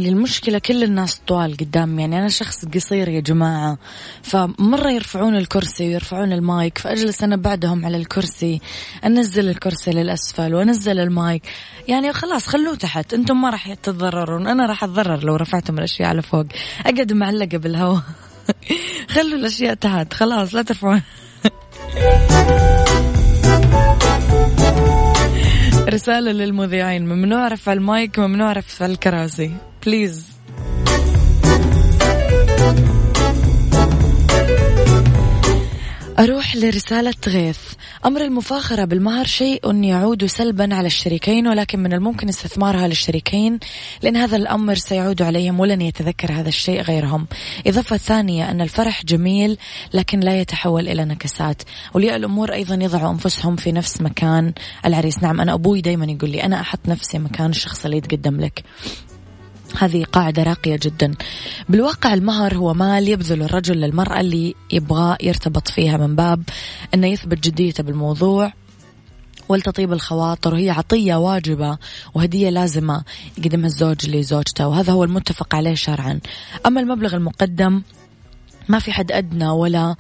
الطوال 0.05 0.17
المشكلة 0.17 0.59
كل 0.59 0.83
الناس 0.83 1.15
طوال 1.27 1.57
قدام. 1.57 1.99
يعني 1.99 2.19
أنا 2.19 2.29
شخص 2.29 2.65
قصير 2.65 3.09
يا 3.09 3.19
جماعة 3.19 3.77
فمرة 4.23 4.89
يرفعون 4.89 5.35
الكرسي 5.35 5.87
ويرفعون 5.87 6.33
المايك 6.33 6.77
فأجلس 6.77 7.23
أنا 7.23 7.35
بعدهم 7.35 7.85
على 7.85 7.97
الكرسي 7.97 8.61
أنزل 9.05 9.49
الكرسي 9.49 9.91
للأسفل 9.91 10.55
وأنزل 10.55 10.99
المايك. 10.99 11.43
يعني 11.87 12.13
خلاص 12.13 12.47
خلوه 12.47 12.75
تحت 12.75 13.13
أنتم 13.13 13.41
ما 13.41 13.49
راح 13.49 13.73
تتضررون 13.73 14.47
أنا 14.47 14.65
راح 14.65 14.83
أتضرر 14.83 15.23
لو 15.23 15.35
رفعتم 15.35 15.77
الأشياء 15.77 16.09
على 16.09 16.21
فوق. 16.21 16.45
أقعد 16.85 17.13
معلقة 17.13 17.57
بالهواء. 17.57 18.01
خلوا 19.13 19.37
الأشياء 19.39 19.73
تحت 19.73 20.13
خلاص 20.13 20.55
لا 20.55 20.61
ترفعون. 20.61 21.01
رسالة 25.89 26.31
للمذيعين 26.31 27.05
ممنوع 27.05 27.47
رفع 27.47 27.73
المايك 27.73 28.19
ممنوع 28.19 28.51
رفع 28.51 28.85
الكراسي. 28.85 29.51
بليز 29.85 30.25
أروح 36.19 36.55
لرسالة 36.55 37.13
غيث. 37.27 37.59
أمر 38.05 38.21
المفاخرة 38.21 38.85
بالمهر 38.85 39.25
شيء 39.25 39.83
يعود 39.83 40.25
سلبا 40.25 40.75
على 40.75 40.87
الشريكين 40.87 41.47
ولكن 41.47 41.79
من 41.79 41.93
الممكن 41.93 42.29
استثمارها 42.29 42.87
للشريكين 42.87 43.59
لأن 44.01 44.17
هذا 44.17 44.37
الأمر 44.37 44.75
سيعود 44.75 45.21
عليهم 45.21 45.59
ولن 45.59 45.81
يتذكر 45.81 46.31
هذا 46.31 46.49
الشيء 46.49 46.81
غيرهم. 46.81 47.27
إضافة 47.67 47.97
ثانية 47.97 48.51
أن 48.51 48.61
الفرح 48.61 49.05
جميل 49.05 49.57
لكن 49.93 50.19
لا 50.19 50.39
يتحول 50.39 50.89
إلى 50.89 51.05
نكسات 51.05 51.61
أولياء 51.95 52.15
الأمور 52.15 52.53
أيضا 52.53 52.75
يضعوا 52.75 53.11
أنفسهم 53.11 53.55
في 53.55 53.71
نفس 53.71 54.01
مكان 54.01 54.53
العريس. 54.85 55.23
نعم 55.23 55.41
أنا 55.41 55.53
أبوي 55.53 55.81
دايما 55.81 56.05
يقول 56.05 56.29
لي 56.29 56.43
أنا 56.43 56.61
أحط 56.61 56.79
نفسي 56.87 57.19
مكان 57.19 57.49
الشخص 57.49 57.85
اللي 57.85 57.97
يتقدم 57.97 58.41
لك. 58.41 58.63
هذه 59.79 60.03
قاعدة 60.03 60.43
راقية 60.43 60.79
جدا. 60.81 61.13
بالواقع 61.69 62.13
المهر 62.13 62.55
هو 62.55 62.73
مال 62.73 63.09
يبذل 63.09 63.43
الرجل 63.43 63.75
للمرأة 63.75 64.19
اللي 64.19 64.55
يبغى 64.71 65.17
يرتبط 65.23 65.67
فيها 65.67 65.97
من 65.97 66.15
باب 66.15 66.43
أنه 66.93 67.07
يثبت 67.07 67.39
جديته 67.39 67.83
بالموضوع 67.83 68.53
ولتطيب 69.49 69.93
الخواطر. 69.93 70.53
وهي 70.53 70.69
عطية 70.69 71.15
واجبة 71.15 71.77
وهدية 72.13 72.49
لازمة 72.49 73.03
يقدمها 73.38 73.65
الزوج 73.65 74.09
لزوجته 74.09 74.67
وهذا 74.67 74.93
هو 74.93 75.03
المتفق 75.03 75.55
عليه 75.55 75.75
شرعا. 75.75 76.19
أما 76.65 76.81
المبلغ 76.81 77.15
المقدم 77.15 77.81
ما 78.69 78.79
في 78.79 78.91
حد 78.91 79.11
أدنى 79.11 79.49
ولا 79.49 79.95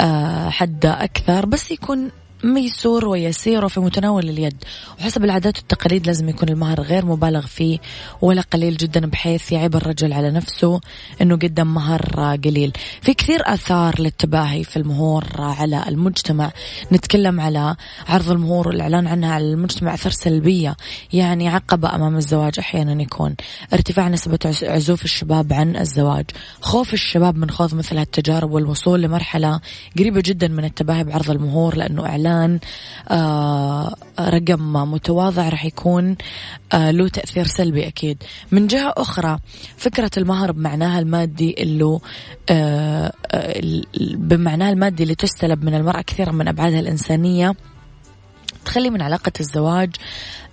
آه، 0.00 0.48
حد 0.48 0.86
أكثر 0.86 1.46
بس 1.46 1.70
يكون 1.70 2.10
ميسور 2.44 3.08
ويسير 3.08 3.64
وفي 3.64 3.80
متناول 3.80 4.28
اليد. 4.28 4.64
وحسب 5.00 5.24
العادات 5.24 5.58
والتقاليد 5.58 6.06
لازم 6.06 6.28
يكون 6.28 6.48
المهر 6.48 6.80
غير 6.80 7.06
مبالغ 7.06 7.46
فيه 7.46 7.78
ولا 8.22 8.42
قليل 8.42 8.76
جدا 8.76 9.06
بحيث 9.06 9.52
يعيب 9.52 9.76
الرجل 9.76 10.12
على 10.12 10.30
نفسه 10.30 10.80
إنه 11.20 11.36
قدم 11.36 11.74
مهر 11.74 12.36
قليل. 12.44 12.72
في 13.02 13.14
كثير 13.14 13.42
آثار 13.46 14.00
للتباهي 14.00 14.64
في 14.64 14.76
المهور 14.76 15.24
على 15.38 15.84
المجتمع. 15.88 16.52
نتكلم 16.92 17.40
على 17.40 17.76
عرض 18.08 18.30
المهور 18.30 18.68
والاعلان 18.68 19.06
عنها 19.06 19.34
على 19.34 19.44
المجتمع 19.44 19.94
اثار 19.94 20.12
سلبية 20.12 20.76
يعني 21.12 21.48
عقبه 21.48 21.94
أمام 21.94 22.16
الزواج 22.16 22.58
أحيانا 22.58 23.02
يكون. 23.02 23.34
ارتفاع 23.72 24.08
نسبة 24.08 24.38
عزوف 24.62 25.04
الشباب 25.04 25.52
عن 25.52 25.76
الزواج. 25.76 26.24
خوف 26.60 26.94
الشباب 26.94 27.36
من 27.36 27.50
خوض 27.50 27.74
مثل 27.74 27.98
هالتجارب 27.98 28.50
والوصول 28.52 29.02
لمرحلة 29.02 29.60
قريبة 29.98 30.22
جدا 30.24 30.48
من 30.48 30.64
التباهي 30.64 31.04
بعرض 31.04 31.30
المهور 31.30 31.76
لأنه 31.76 32.06
إعلان 32.06 32.31
الآن 32.32 32.58
آه، 33.10 33.94
رقم 34.20 34.72
متواضع 34.72 35.48
راح 35.48 35.64
يكون 35.64 36.16
آه، 36.72 36.90
له 36.90 37.08
تأثير 37.08 37.46
سلبي 37.46 37.86
أكيد. 37.88 38.22
من 38.52 38.66
جهة 38.66 38.94
أخرى 38.96 39.38
فكرة 39.76 40.10
المهر 40.16 40.52
بمعناها 40.52 40.98
المادي 40.98 41.54
اللي 41.58 41.98
آه، 42.50 43.12
بمعناها 44.16 44.70
المادي 44.70 45.02
اللي 45.02 45.14
تستلب 45.14 45.64
من 45.64 45.74
المرأة 45.74 46.00
كثيرا 46.00 46.32
من 46.32 46.48
أبعادها 46.48 46.80
الإنسانية 46.80 47.54
تخلي 48.64 48.90
من 48.90 49.02
علاقة 49.02 49.32
الزواج 49.40 49.90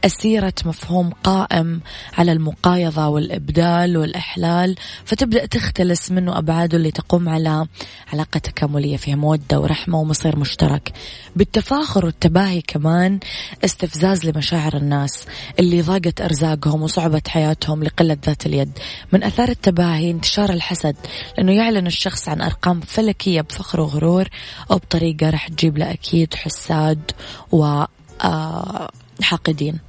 أسيرة 0.05 0.53
مفهوم 0.65 1.09
قائم 1.23 1.81
على 2.17 2.31
المقايضة 2.31 3.07
والإبدال 3.07 3.97
والإحلال 3.97 4.75
فتبدأ 5.05 5.45
تختلس 5.45 6.11
منه 6.11 6.37
أبعاده 6.37 6.77
اللي 6.77 6.91
تقوم 6.91 7.29
على 7.29 7.67
علاقة 8.13 8.37
تكاملية 8.37 8.97
فيها 8.97 9.15
مودة 9.15 9.59
ورحمة 9.59 9.99
ومصير 9.99 10.39
مشترك. 10.39 10.93
بالتفاخر 11.35 12.05
والتباهي 12.05 12.61
كمان 12.61 13.19
استفزاز 13.65 14.25
لمشاعر 14.25 14.77
الناس 14.77 15.25
اللي 15.59 15.81
ضاقت 15.81 16.21
أرزاقهم 16.21 16.81
وصعبت 16.81 17.27
حياتهم 17.27 17.83
لقلة 17.83 18.17
ذات 18.25 18.45
اليد. 18.45 18.71
من 19.13 19.23
أثار 19.23 19.49
التباهي 19.49 20.11
انتشار 20.11 20.49
الحسد 20.49 20.95
لأنه 21.37 21.51
يعلن 21.51 21.87
الشخص 21.87 22.29
عن 22.29 22.41
أرقام 22.41 22.81
فلكية 22.81 23.41
بفخر 23.41 23.81
وغرور 23.81 24.27
أو 24.71 24.75
بطريقة 24.75 25.29
رح 25.29 25.47
تجيب 25.47 25.77
له 25.77 25.91
أكيد 25.91 26.33
حساد 26.33 27.11
و 27.51 27.83
آه، 28.21 28.89
حاقدين. 29.21 29.88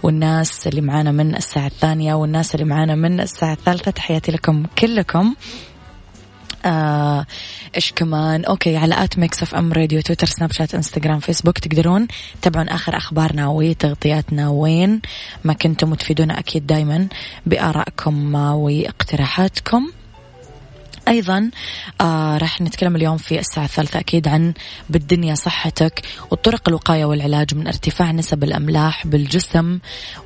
والناس 0.02 0.66
اللي 0.66 0.80
معانا 0.80 1.12
من 1.12 1.36
الساعة 1.36 1.66
الثانية 1.66 2.14
والناس 2.14 2.54
اللي 2.54 2.66
معانا 2.66 2.94
من 2.94 3.20
الساعة 3.20 3.52
الثالثة. 3.52 3.90
تحياتي 3.90 4.32
لكم 4.32 4.66
كلكم. 4.78 5.34
آه 6.64 7.26
إيش 7.76 7.92
كمان؟ 7.92 8.44
أوكي 8.44 8.76
على 8.76 9.04
at 9.04 9.18
Mix 9.18 9.42
FM 9.42 9.72
Radio 9.72 10.00
تويتر 10.00 10.26
سناب 10.26 10.52
شات 10.52 10.74
انستغرام 10.74 11.20
فيسبوك 11.20 11.58
تقدرون 11.58 12.06
تتابعون 12.42 12.68
آخر 12.68 12.96
أخبارنا 12.96 13.48
وتغطياتنا 13.48 14.48
وين 14.48 15.00
ما 15.44 15.52
كنتم 15.52 15.92
وتفيدونا 15.92 16.38
أكيد 16.38 16.66
دايما 16.66 17.08
بآرائكم 17.46 18.34
وإقتراحاتكم. 18.34 19.92
أيضا 21.08 21.50
آه 22.00 22.38
راح 22.38 22.60
نتكلم 22.60 22.96
اليوم 22.96 23.16
في 23.16 23.38
الساعة 23.38 23.64
الثالثة 23.64 23.98
أكيد 23.98 24.28
عن 24.28 24.54
بالدنيا 24.90 25.34
صحتك 25.34 26.02
وطرق 26.30 26.68
الوقاية 26.68 27.04
والعلاج 27.04 27.54
من 27.54 27.66
ارتفاع 27.66 28.12
نسب 28.12 28.44
الأملاح 28.44 29.06
بالجسم 29.06 29.78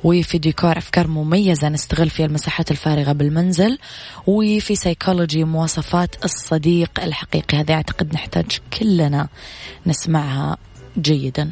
وفي 0.03 0.37
ديكور 0.37 0.77
أفكار 0.77 1.07
مميزة 1.07 1.69
نستغل 1.69 2.09
فيها 2.09 2.25
المساحات 2.25 2.71
الفارغة 2.71 3.11
بالمنزل 3.11 3.77
وفي 4.27 4.75
سيكولوجي 4.75 5.43
مواصفات 5.43 6.25
الصديق 6.25 6.91
الحقيقي. 7.03 7.57
هذه 7.57 7.73
أعتقد 7.73 8.13
نحتاج 8.13 8.59
كلنا 8.79 9.27
نسمعها 9.85 10.57
جيدا. 10.97 11.51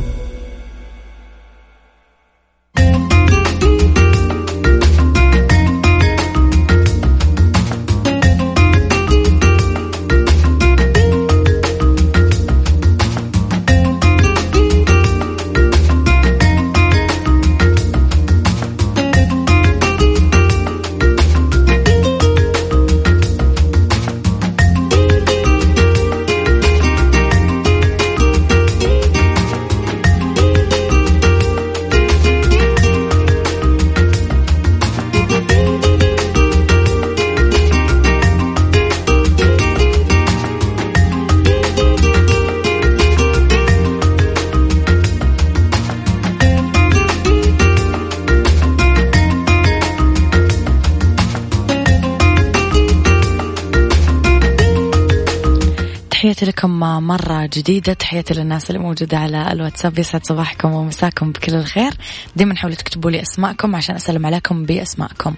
مرة 56.83 57.49
جديدة. 57.53 57.93
تحياتي 57.93 58.33
للناس 58.33 58.69
اللي 58.69 58.79
موجودة 58.81 59.17
على 59.17 59.51
الواتساب. 59.51 59.99
يسعد 59.99 60.25
صباحكم 60.25 60.71
ومساكم 60.71 61.31
بكل 61.31 61.55
الخير. 61.55 61.93
دائما 62.35 62.55
حاولوا 62.55 62.77
تكتبوا 62.77 63.11
لي 63.11 63.21
أسماءكم 63.21 63.75
عشان 63.75 63.95
أسلم 63.95 64.25
عليكم 64.25 64.65
بأسماءكم. 64.65 65.33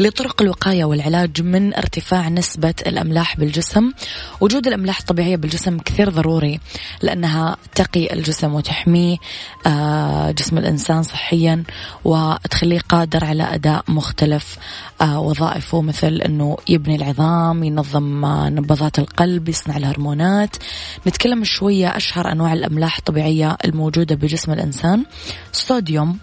لطرق 0.00 0.42
الوقاية 0.42 0.84
والعلاج 0.84 1.42
من 1.42 1.74
ارتفاع 1.74 2.28
نسبة 2.28 2.74
الأملاح 2.86 3.36
بالجسم. 3.36 3.92
وجود 4.40 4.66
الأملاح 4.66 4.98
الطبيعية 4.98 5.36
بالجسم 5.36 5.78
كثير 5.78 6.10
ضروري 6.10 6.60
لأنها 7.02 7.56
تقي 7.74 8.12
الجسم 8.12 8.54
وتحميه 8.54 9.16
آه، 9.66 10.30
جسم 10.30 10.58
الإنسان 10.58 11.02
صحيا 11.02 11.64
وتخليه 12.04 12.80
قادر 12.88 13.24
على 13.24 13.54
أداء 13.54 13.84
مختلف 13.88 14.58
آه، 15.00 15.20
وظائفه 15.20 15.82
مثل 15.82 16.14
أنه 16.16 16.56
يبني 16.68 16.96
العظام 16.96 17.64
ينظم 17.64 18.24
آه، 18.24 18.48
نبضات 18.48 18.98
القلب 18.98 19.48
يصنع 19.48 19.76
الهرمونات 19.76 20.56
نتكلم 21.06 21.44
شوية 21.44 21.96
أشهر 21.96 22.32
أنواع 22.32 22.52
الأملاح 22.52 22.98
الطبيعية 22.98 23.56
الموجودة 23.64 24.14
بجسم 24.14 24.52
الإنسان. 24.52 25.04
صوديوم 25.52 26.18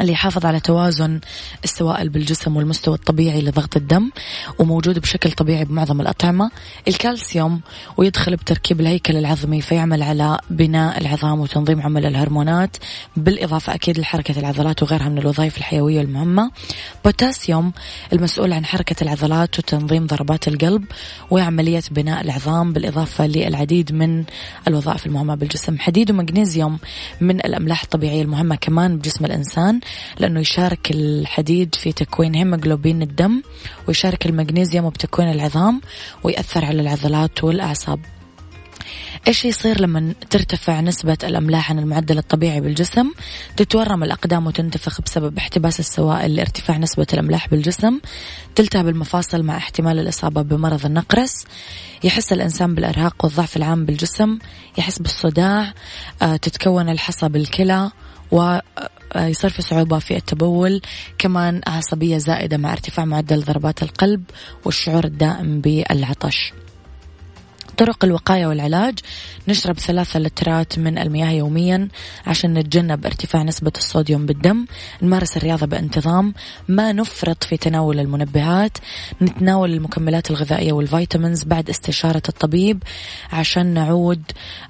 اللي 0.00 0.12
يحافظ 0.12 0.46
على 0.46 0.60
توازن 0.60 1.20
السوائل 1.64 2.08
بالجسم 2.08 2.56
والمستوى 2.56 2.94
الطبيعي 2.94 3.42
لضغط 3.42 3.76
الدم 3.76 4.10
وموجود 4.58 4.98
بشكل 4.98 5.32
طبيعي 5.32 5.64
بمعظم 5.64 6.00
الأطعمة. 6.00 6.50
الكالسيوم 6.88 7.60
ويدخل 7.96 8.36
بتركيب 8.36 8.80
الهيكل 8.80 9.16
العظمي 9.16 9.60
فيعمل 9.60 10.02
على 10.02 10.38
بناء 10.50 11.00
العظام 11.00 11.40
وتنظيم 11.40 11.82
عمل 11.82 12.06
الهرمونات 12.06 12.76
بالإضافة 13.16 13.74
أكيد 13.74 13.98
لحركة 13.98 14.38
العضلات 14.38 14.82
وغيرها 14.82 15.08
من 15.08 15.18
الوظائف 15.18 15.58
الحيوية 15.58 16.00
المهمة. 16.00 16.50
بوتاسيوم 17.04 17.72
المسؤول 18.12 18.52
عن 18.52 18.64
حركة 18.64 19.02
العضلات 19.02 19.58
وتنظيم 19.58 20.06
ضربات 20.06 20.48
القلب 20.48 20.84
وعملية 21.30 21.82
بناء 21.90 22.20
العظام 22.24 22.72
بالإضافة 22.72 23.26
للعديد 23.26 23.92
من 23.92 24.24
الوظائف 24.68 25.06
المهمة 25.06 25.34
بالجسم. 25.34 25.78
حديد 25.78 26.10
ومغنيسيوم 26.10 26.78
من 27.20 27.36
الأملاح 27.36 27.82
الطبيعية 27.82 28.22
المهمة 28.22 28.56
كمان 28.56 28.98
بجسم 28.98 29.24
الإنسان. 29.24 29.79
لأنه 30.18 30.40
يشارك 30.40 30.90
الحديد 30.90 31.74
في 31.74 31.92
تكوين 31.92 32.34
هيموغلوبين 32.34 33.02
الدم 33.02 33.42
ويشارك 33.88 34.26
المغنيسيوم 34.26 34.88
بتكوين 34.88 35.30
العظام 35.30 35.80
ويأثر 36.22 36.64
على 36.64 36.82
العضلات 36.82 37.44
والأعصاب. 37.44 38.00
إيش 39.28 39.44
يصير 39.44 39.80
لما 39.80 40.14
ترتفع 40.30 40.80
نسبة 40.80 41.18
الأملاح 41.24 41.70
عن 41.70 41.78
المعدل 41.78 42.18
الطبيعي 42.18 42.60
بالجسم؟ 42.60 43.10
تتورم 43.56 44.02
الأقدام 44.02 44.46
وتنتفخ 44.46 45.00
بسبب 45.00 45.38
احتباس 45.38 45.80
السوائل 45.80 46.34
لارتفاع 46.34 46.76
نسبة 46.76 47.06
الأملاح 47.12 47.48
بالجسم. 47.48 48.00
تلتهب 48.54 48.88
المفاصل 48.88 49.42
مع 49.42 49.56
احتمال 49.56 49.98
الإصابة 49.98 50.42
بمرض 50.42 50.86
النقرس. 50.86 51.44
يحس 52.04 52.32
الإنسان 52.32 52.74
بالإرهاق 52.74 53.24
والضعف 53.24 53.56
العام 53.56 53.84
بالجسم. 53.84 54.38
يحس 54.78 54.98
بالصداع. 54.98 55.72
آه، 56.22 56.36
تتكون 56.36 56.88
الحصى 56.88 57.28
بالكلى. 57.28 57.90
و 58.32 58.58
يصير 59.16 59.50
في 59.50 59.62
صعوبة 59.62 59.98
في 59.98 60.16
التبول. 60.16 60.80
كمان 61.18 61.60
عصبية 61.66 62.18
زائدة 62.18 62.56
مع 62.56 62.72
ارتفاع 62.72 63.04
معدل 63.04 63.40
ضربات 63.40 63.82
القلب 63.82 64.24
والشعور 64.64 65.04
الدائم 65.04 65.60
بالعطش. 65.60 66.52
طرق 67.76 68.04
الوقاية 68.04 68.46
والعلاج. 68.46 68.98
نشرب 69.48 69.78
ثلاثة 69.78 70.18
لترات 70.20 70.78
من 70.78 70.98
المياه 70.98 71.30
يوميا 71.30 71.88
عشان 72.26 72.54
نتجنب 72.54 73.06
ارتفاع 73.06 73.42
نسبة 73.42 73.72
الصوديوم 73.76 74.26
بالدم. 74.26 74.66
نمارس 75.02 75.36
الرياضة 75.36 75.66
بانتظام. 75.66 76.34
ما 76.68 76.92
نفرط 76.92 77.44
في 77.44 77.56
تناول 77.56 78.00
المنبهات. 78.00 78.78
نتناول 79.22 79.72
المكملات 79.72 80.30
الغذائية 80.30 80.72
والفيتامينز 80.72 81.44
بعد 81.44 81.70
استشارة 81.70 82.22
الطبيب 82.28 82.82
عشان 83.32 83.66
نعود 83.66 84.22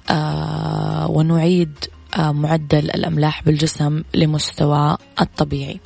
آه 0.09 1.11
ونعيد 1.11 1.73
آه 1.85 2.00
معدل 2.17 2.91
الأملاح 2.91 3.43
بالجسم 3.43 4.03
لمستوى 4.13 4.97
الطبيعي. 5.21 5.79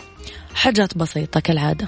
حاجات 0.55 0.97
بسيطة 0.97 1.39
كالعادة. 1.39 1.88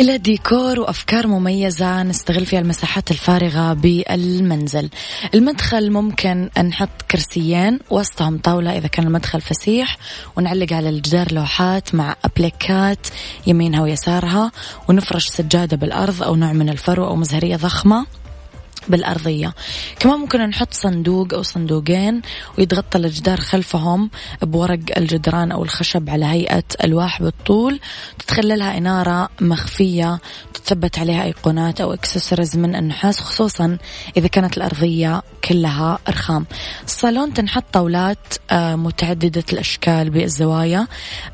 إلى 0.00 0.18
ديكور 0.18 0.80
وأفكار 0.80 1.26
مميزة 1.26 2.02
نستغل 2.02 2.46
فيها 2.46 2.60
المساحات 2.60 3.10
الفارغة 3.10 3.72
بالمنزل. 3.72 4.90
المدخل 5.34 5.90
ممكن 5.90 6.50
نحط 6.58 7.02
كرسيين 7.10 7.78
وسطهم 7.90 8.38
طاولة 8.38 8.78
إذا 8.78 8.88
كان 8.88 9.06
المدخل 9.06 9.40
فسيح 9.40 9.96
ونعلق 10.36 10.72
على 10.72 10.88
الجدار 10.88 11.32
لوحات 11.32 11.94
مع 11.94 12.16
أبليكات 12.24 13.06
يمينها 13.46 13.82
ويسارها 13.82 14.52
ونفرش 14.88 15.28
سجادة 15.28 15.76
بالأرض 15.76 16.22
أو 16.22 16.36
نوع 16.36 16.52
من 16.52 16.68
الفرو 16.68 17.06
أو 17.06 17.16
مزهرية 17.16 17.56
ضخمة. 17.56 18.06
بالأرضية. 18.88 19.54
كمان 19.98 20.18
ممكن 20.18 20.40
نحط 20.40 20.74
صندوق 20.74 21.34
أو 21.34 21.42
صندوقين 21.42 22.22
ويتغطى 22.58 22.98
الجدار 22.98 23.40
خلفهم 23.40 24.10
بورق 24.42 24.80
الجدران 24.96 25.52
أو 25.52 25.62
الخشب 25.64 26.10
على 26.10 26.24
هيئة 26.24 26.64
ألواح 26.84 27.22
بالطول 27.22 27.80
تتخللها 28.18 28.78
إنارة 28.78 29.28
مخفية 29.40 30.20
تثبت 30.54 30.98
عليها 30.98 31.24
أيقونات 31.24 31.80
أو 31.80 31.92
إكسسوارز 31.92 32.56
من 32.56 32.76
النحاس 32.76 33.20
خصوصا 33.20 33.78
إذا 34.16 34.28
كانت 34.28 34.56
الأرضية 34.56 35.22
كلها 35.44 35.98
رخام 36.08 36.46
الصالون 36.84 37.34
تنحط 37.34 37.64
طاولات 37.72 38.18
آه، 38.50 38.76
متعددة 38.76 39.44
الأشكال 39.52 40.10
بالزوايا. 40.10 40.86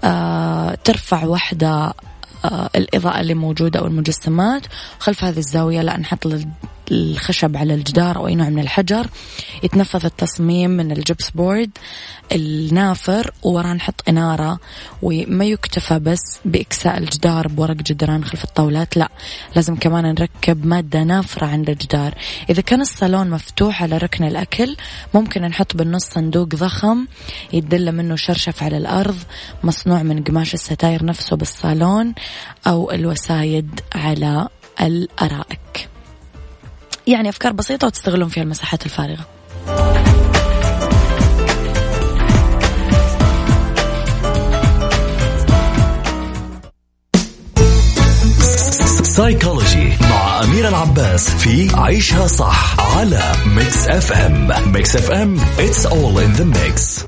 آه، 0.05 0.75
ترفع 0.85 1.25
واحدة 1.25 1.95
آه، 2.45 2.71
الإضاءة 2.77 3.21
اللي 3.21 3.35
موجودة 3.35 3.81
أو 3.81 3.87
المجسمات. 3.87 4.63
خلف 4.99 5.25
هذه 5.25 5.39
الزاوية 5.39 5.83
لا 5.83 5.97
نحط 5.97 6.27
الخشب 6.90 7.57
على 7.57 7.75
الجدار 7.75 8.16
أو 8.16 8.27
أي 8.27 8.35
نوع 8.35 8.49
من 8.49 8.59
الحجر 8.59 9.07
يتنفذ 9.62 10.05
التصميم 10.05 10.70
من 10.70 10.92
ال 10.92 10.98
gypsum 10.98 11.31
board 11.31 11.71
النافر 12.33 13.31
ووراه 13.42 13.72
نحط 13.72 14.03
إنارة 14.09 14.61
وما 15.03 15.44
يكتفى 15.44 15.99
بس 15.99 16.38
بإكساء 16.44 16.99
الجدار 16.99 17.49
بورق 17.49 17.77
جدران 17.77 18.25
خلف 18.25 18.44
الطاولات 18.44 18.96
لا 18.96 19.09
لازم 19.57 19.77
كمان 19.77 20.05
نركب 20.05 20.66
مادة 20.66 21.03
نافرة 21.03 21.46
عند 21.46 21.70
الجدار. 21.70 22.14
إذا 22.51 22.62
كان 22.62 22.81
الصالون 22.81 23.31
مفتوح 23.31 23.83
على 23.83 23.99
ركن 23.99 24.25
الأكل 24.25 24.77
ممكن 25.14 25.42
نحط 25.42 25.77
بالنص 25.77 26.05
صندوق 26.05 26.49
ضخم 26.49 27.07
يدل 27.53 27.92
منه 27.92 28.16
شرشف 28.16 28.62
على 28.62 28.77
الأرض 28.77 29.16
مصنوع 29.64 30.03
من 30.03 30.25
قماش 30.25 30.55
الستاير 30.55 31.05
نفسه 31.05 31.37
بالصالون 31.37 32.14
أو 32.66 32.90
الوسايد 32.90 33.81
على 33.94 34.49
الأرائك. 34.81 35.96
يعني 37.07 37.29
أفكار 37.29 37.53
بسيطة 37.53 37.87
وتستغلون 37.87 38.29
فيها 38.29 38.42
المساحات 38.42 38.87
الفارغة. 38.87 39.27
psychology 49.03 49.92
مع 50.01 50.42
أميرة 50.45 50.69
العباس 50.69 51.31
في 51.31 51.77
عيشها 51.77 52.27
صح 52.27 52.97
على 52.97 53.33
Mix 53.47 53.88
FM 53.88 54.73
Mix 54.73 54.97
FM 54.97 55.38
it's 55.38 55.87
all 55.87 56.19
in 56.19 56.40
the 56.40 56.45
mix. 56.45 57.07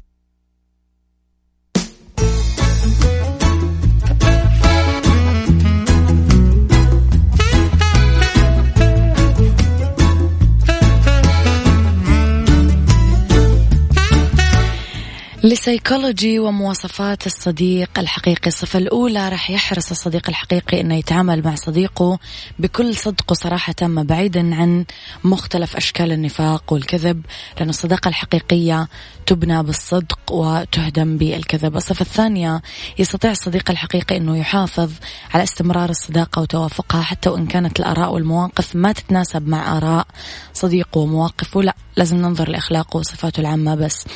لسيكولوجي 15.44 16.38
ومواصفات 16.38 17.26
الصديق 17.26 17.98
الحقيقي. 17.98 18.46
الصفة 18.46 18.78
الأولى 18.78 19.28
رح 19.28 19.50
يحرص 19.50 19.90
الصديق 19.90 20.28
الحقيقي 20.28 20.80
أنه 20.80 20.94
يتعامل 20.94 21.42
مع 21.44 21.54
صديقه 21.54 22.18
بكل 22.58 22.96
صدق 22.96 23.30
وصراحة 23.30 23.72
تامة 23.72 24.02
بعيدا 24.02 24.54
عن 24.54 24.84
مختلف 25.24 25.76
أشكال 25.76 26.12
النفاق 26.12 26.72
والكذب 26.72 27.26
لأن 27.58 27.68
الصداقة 27.68 28.08
الحقيقية 28.08 28.88
تبنى 29.26 29.62
بالصدق 29.62 30.18
وتهدم 30.30 31.16
بالكذب. 31.16 31.76
الصفة 31.76 32.02
الثانية 32.02 32.62
يستطيع 32.98 33.30
الصديق 33.30 33.70
الحقيقي 33.70 34.16
أنه 34.16 34.36
يحافظ 34.38 34.92
على 35.34 35.42
استمرار 35.42 35.90
الصداقة 35.90 36.42
وتوافقها 36.42 37.02
حتى 37.02 37.28
وإن 37.28 37.46
كانت 37.46 37.80
الآراء 37.80 38.14
والمواقف 38.14 38.76
ما 38.76 38.92
تتناسب 38.92 39.48
مع 39.48 39.76
آراء 39.76 40.06
صديقه 40.54 40.98
ومواقفه. 40.98 41.62
لا 41.62 41.74
لازم 41.96 42.16
ننظر 42.16 42.48
لأخلاقه 42.48 42.96
وصفاته 42.96 43.40
العامة 43.40 43.74
بس. 43.74 44.06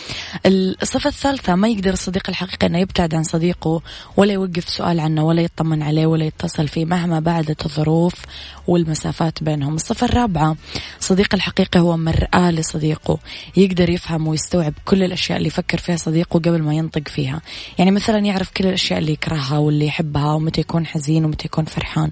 الصفة 0.46 1.11
الثالثة 1.12 1.54
ما 1.54 1.68
يقدر 1.68 1.92
الصديق 1.92 2.28
الحقيقي 2.28 2.66
أنه 2.66 2.78
يبتعد 2.78 3.14
عن 3.14 3.22
صديقه 3.22 3.82
ولا 4.16 4.32
يوقف 4.32 4.68
سؤال 4.68 5.00
عنه 5.00 5.24
ولا 5.24 5.42
يطمن 5.42 5.82
عليه 5.82 6.06
ولا 6.06 6.24
يتصل 6.24 6.68
فيه 6.68 6.84
مهما 6.84 7.20
بعدت 7.20 7.66
الظروف 7.66 8.14
والمسافات 8.66 9.42
بينهم. 9.42 9.74
الصفة 9.74 10.06
الرابعة 10.06 10.56
صديق 11.00 11.34
الحقيقي 11.34 11.80
هو 11.80 11.96
مرآة 11.96 12.50
لصديقه. 12.50 13.18
يقدر 13.56 13.90
يفهم 13.90 14.26
ويستوعب 14.26 14.74
كل 14.84 15.02
الأشياء 15.02 15.38
اللي 15.38 15.46
يفكر 15.46 15.78
فيها 15.78 15.96
صديقه 15.96 16.38
قبل 16.38 16.62
ما 16.62 16.74
ينطق 16.74 17.08
فيها. 17.08 17.40
يعني 17.78 17.90
مثلا 17.90 18.18
يعرف 18.18 18.50
كل 18.50 18.66
الأشياء 18.66 18.98
اللي 18.98 19.12
يكرهها 19.12 19.58
واللي 19.58 19.86
يحبها 19.86 20.32
ومتى 20.32 20.60
يكون 20.60 20.86
حزين 20.86 21.24
ومتى 21.24 21.46
يكون 21.46 21.64
فرحان. 21.64 22.10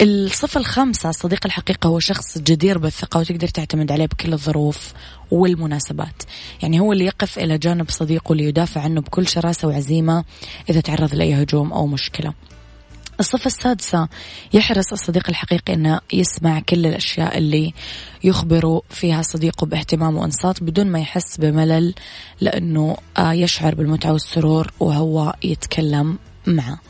الصفة 0.00 0.60
الخامسة 0.60 1.08
الصديق 1.08 1.46
الحقيقي 1.46 1.88
هو 1.88 1.98
شخص 1.98 2.38
جدير 2.38 2.78
بالثقة 2.78 3.20
وتقدر 3.20 3.48
تعتمد 3.48 3.92
عليه 3.92 4.06
بكل 4.06 4.32
الظروف 4.32 4.92
والمناسبات. 5.30 6.22
يعني 6.62 6.80
هو 6.80 6.92
اللي 6.92 7.04
يقف 7.04 7.38
إلى 7.38 7.58
جانب 7.58 7.90
صديقه 7.90 8.34
ليدافع 8.34 8.80
عنه 8.80 9.00
بكل 9.00 9.28
شراسة 9.28 9.68
وعزيمة 9.68 10.24
إذا 10.70 10.80
تعرض 10.80 11.14
لأي 11.14 11.42
هجوم 11.42 11.72
أو 11.72 11.86
مشكلة. 11.86 12.34
الصفة 13.20 13.46
السادسة 13.46 14.08
يحرص 14.52 14.92
الصديق 14.92 15.28
الحقيقي 15.28 15.74
أنه 15.74 16.00
يسمع 16.12 16.60
كل 16.60 16.86
الأشياء 16.86 17.38
اللي 17.38 17.74
يخبر 18.24 18.80
فيها 18.90 19.22
صديقه 19.22 19.66
باهتمام 19.66 20.16
وإنصات 20.16 20.62
بدون 20.62 20.86
ما 20.86 20.98
يحس 20.98 21.36
بملل 21.40 21.94
لأنه 22.40 22.96
آه، 23.18 23.32
يشعر 23.32 23.74
بالمتعة 23.74 24.12
والسرور 24.12 24.72
وهو 24.80 25.34
يتكلم 25.42 26.18
معه. 26.46 26.89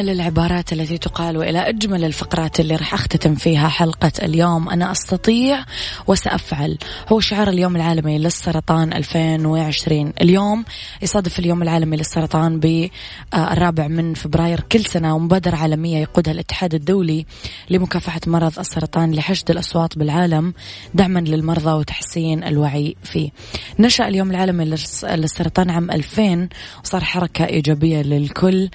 أجمل 0.00 0.12
العبارات 0.12 0.72
التي 0.72 0.98
تقال 0.98 1.36
وإلى 1.36 1.58
أجمل 1.58 2.04
الفقرات 2.04 2.60
اللي 2.60 2.76
راح 2.76 2.94
أختتم 2.94 3.34
فيها 3.34 3.68
حلقة 3.68 4.12
اليوم. 4.22 4.68
أنا 4.68 4.92
أستطيع 4.92 5.64
وسأفعل. 6.06 6.78
هو 7.08 7.20
شعار 7.20 7.48
اليوم 7.48 7.76
العالمي 7.76 8.18
للسرطان 8.18 8.92
2020 8.92 10.12
اليوم 10.20 10.64
يصادف 11.02 11.38
اليوم 11.38 11.62
العالمي 11.62 11.96
للسرطان 11.96 12.60
بالرابع 12.60 13.88
من 13.88 14.14
فبراير 14.14 14.60
كل 14.60 14.84
سنة 14.84 15.14
ومبادرة 15.14 15.56
عالمية 15.56 15.98
يقودها 15.98 16.32
الاتحاد 16.32 16.74
الدولي 16.74 17.26
لمكافحة 17.70 18.20
مرض 18.26 18.58
السرطان 18.58 19.12
لحشد 19.12 19.50
الأصوات 19.50 19.98
بالعالم 19.98 20.54
دعما 20.94 21.18
للمرضى 21.20 21.72
وتحسين 21.72 22.44
الوعي 22.44 22.96
فيه. 23.02 23.30
نشأ 23.78 24.08
اليوم 24.08 24.30
العالمي 24.30 24.64
للسرطان 25.04 25.70
عام 25.70 25.90
2000 25.90 26.48
وصار 26.84 27.04
حركة 27.04 27.46
إيجابية 27.46 28.02
للكل 28.02 28.70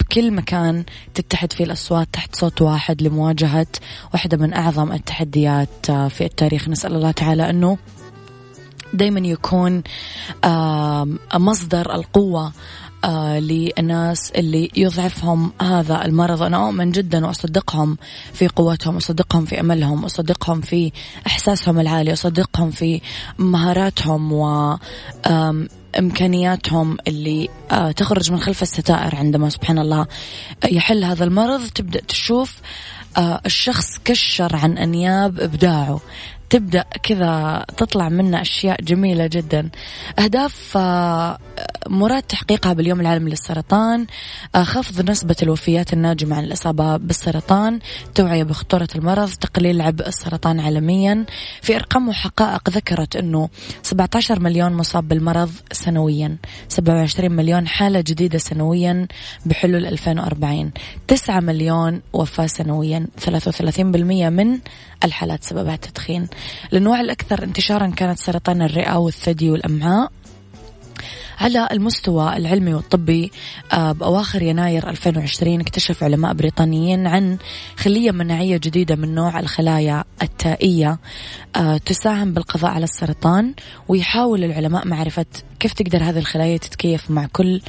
بكل 0.00 0.30
مكان. 0.30 0.69
تتحد 1.14 1.52
فيه 1.52 1.64
الأصوات 1.64 2.08
تحت 2.12 2.36
صوت 2.36 2.62
واحد 2.62 3.02
لمواجهة 3.02 3.66
واحدة 4.12 4.36
من 4.36 4.54
أعظم 4.54 4.92
التحديات 4.92 5.90
في 5.90 6.24
التاريخ. 6.24 6.68
نسأل 6.68 6.94
الله 6.94 7.10
تعالى 7.10 7.50
أنه 7.50 7.78
دايما 8.94 9.20
يكون 9.20 9.82
مصدر 11.34 11.94
القوة 11.94 12.52
آه 13.04 13.38
للناس 13.38 14.30
اللي 14.30 14.70
يضعفهم 14.76 15.52
هذا 15.62 16.04
المرض. 16.04 16.42
أنا 16.42 16.66
أؤمن 16.66 16.90
جدا 16.90 17.26
وأصدقهم 17.26 17.98
في 18.32 18.48
قوتهم 18.48 18.96
أصدقهم 18.96 19.44
في 19.44 19.60
أملهم 19.60 20.04
أصدقهم 20.04 20.60
في 20.60 20.92
إحساسهم 21.26 21.80
العالي 21.80 22.12
أصدقهم 22.12 22.70
في 22.70 23.00
مهاراتهم 23.38 24.32
و 24.32 24.76
إمكانياتهم 25.98 26.96
اللي 27.08 27.48
آه 27.70 27.90
تخرج 27.90 28.32
من 28.32 28.38
خلف 28.38 28.62
الستائر 28.62 29.16
عندما 29.16 29.48
سبحان 29.48 29.78
الله 29.78 30.06
يحل 30.64 31.04
هذا 31.04 31.24
المرض. 31.24 31.66
تبدأ 31.74 32.00
تشوف 32.00 32.56
آه 33.16 33.40
الشخص 33.46 33.98
كشر 34.04 34.56
عن 34.56 34.78
أنياب 34.78 35.40
إبداعه. 35.40 36.00
تبدأ 36.50 36.84
كذا 37.02 37.64
تطلع 37.76 38.08
منه 38.08 38.40
أشياء 38.40 38.82
جميلة 38.82 39.26
جدا. 39.26 39.70
أهداف 40.18 40.76
آه، 40.76 41.38
مراد 41.88 42.22
تحقيقها 42.22 42.72
باليوم 42.72 43.00
العالمي 43.00 43.30
للسرطان 43.30 44.06
آه، 44.54 44.62
خفض 44.62 45.10
نسبة 45.10 45.36
الوفيات 45.42 45.92
الناجمة 45.92 46.36
عن 46.36 46.44
الإصابة 46.44 46.96
بالسرطان 46.96 47.78
توعية 48.14 48.42
بخطورة 48.42 48.88
المرض 48.96 49.30
تقليل 49.30 49.80
عبء 49.80 50.08
السرطان 50.08 50.60
عالميا. 50.60 51.26
في 51.62 51.76
أرقام 51.76 52.08
وحقائق 52.08 52.70
ذكرت 52.70 53.16
أنه 53.16 53.48
17 53.82 54.40
مليون 54.40 54.72
مصاب 54.72 55.08
بالمرض 55.08 55.50
سنويا 55.72 56.36
27 56.68 57.32
مليون 57.32 57.68
حالة 57.68 58.00
جديدة 58.00 58.38
سنويا 58.38 59.06
بحلول 59.46 59.86
2040 59.86 60.70
9 61.08 61.40
مليون 61.40 62.02
وفاة 62.12 62.46
سنويا 62.46 63.06
33% 63.18 63.80
من 64.30 64.58
الحالات 65.04 65.44
سببها 65.44 65.74
التدخين 65.74 66.28
الأنواع 66.72 67.00
الأكثر 67.00 67.44
انتشارا 67.44 67.86
كانت 67.86 68.18
سرطان 68.18 68.62
الرئة 68.62 68.96
والثدي 68.96 69.50
والأمعاء 69.50 70.10
على 71.40 71.68
المستوى 71.72 72.36
العلمي 72.36 72.74
والطبي 72.74 73.30
آه، 73.72 73.92
بأواخر 73.92 74.42
يناير 74.42 74.88
2020 74.88 75.60
اكتشف 75.60 76.02
علماء 76.02 76.32
بريطانيين 76.32 77.06
عن 77.06 77.38
خلية 77.76 78.10
مناعية 78.10 78.56
جديدة 78.56 78.96
من 78.96 79.14
نوع 79.14 79.40
الخلايا 79.40 80.04
التائية 80.22 80.98
آه، 81.56 81.76
تساهم 81.76 82.32
بالقضاء 82.32 82.70
على 82.70 82.84
السرطان 82.84 83.54
ويحاول 83.88 84.44
العلماء 84.44 84.86
معرفة 84.86 85.26
كيف 85.60 85.72
تقدر 85.72 86.02
هذه 86.02 86.18
الخلايا 86.18 86.56
تتكيف 86.56 87.10
مع 87.10 87.26
كل 87.32 87.60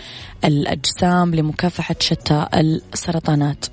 الأجسام 0.46 1.36
لمكافحة 1.36 1.96
شتى 2.00 2.48
السرطانات. 2.54 3.66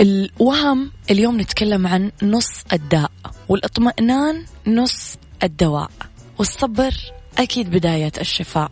الوهم 0.00 0.90
اليوم 1.10 1.40
نتكلم 1.40 1.86
عن 1.86 2.12
نص 2.22 2.64
الداء 2.72 3.10
والإطمئنان 3.48 4.44
نص 4.66 5.16
الدواء 5.42 5.90
والصبر 6.38 6.94
أكيد 7.38 7.70
بداية 7.70 8.12
الشفاء. 8.20 8.70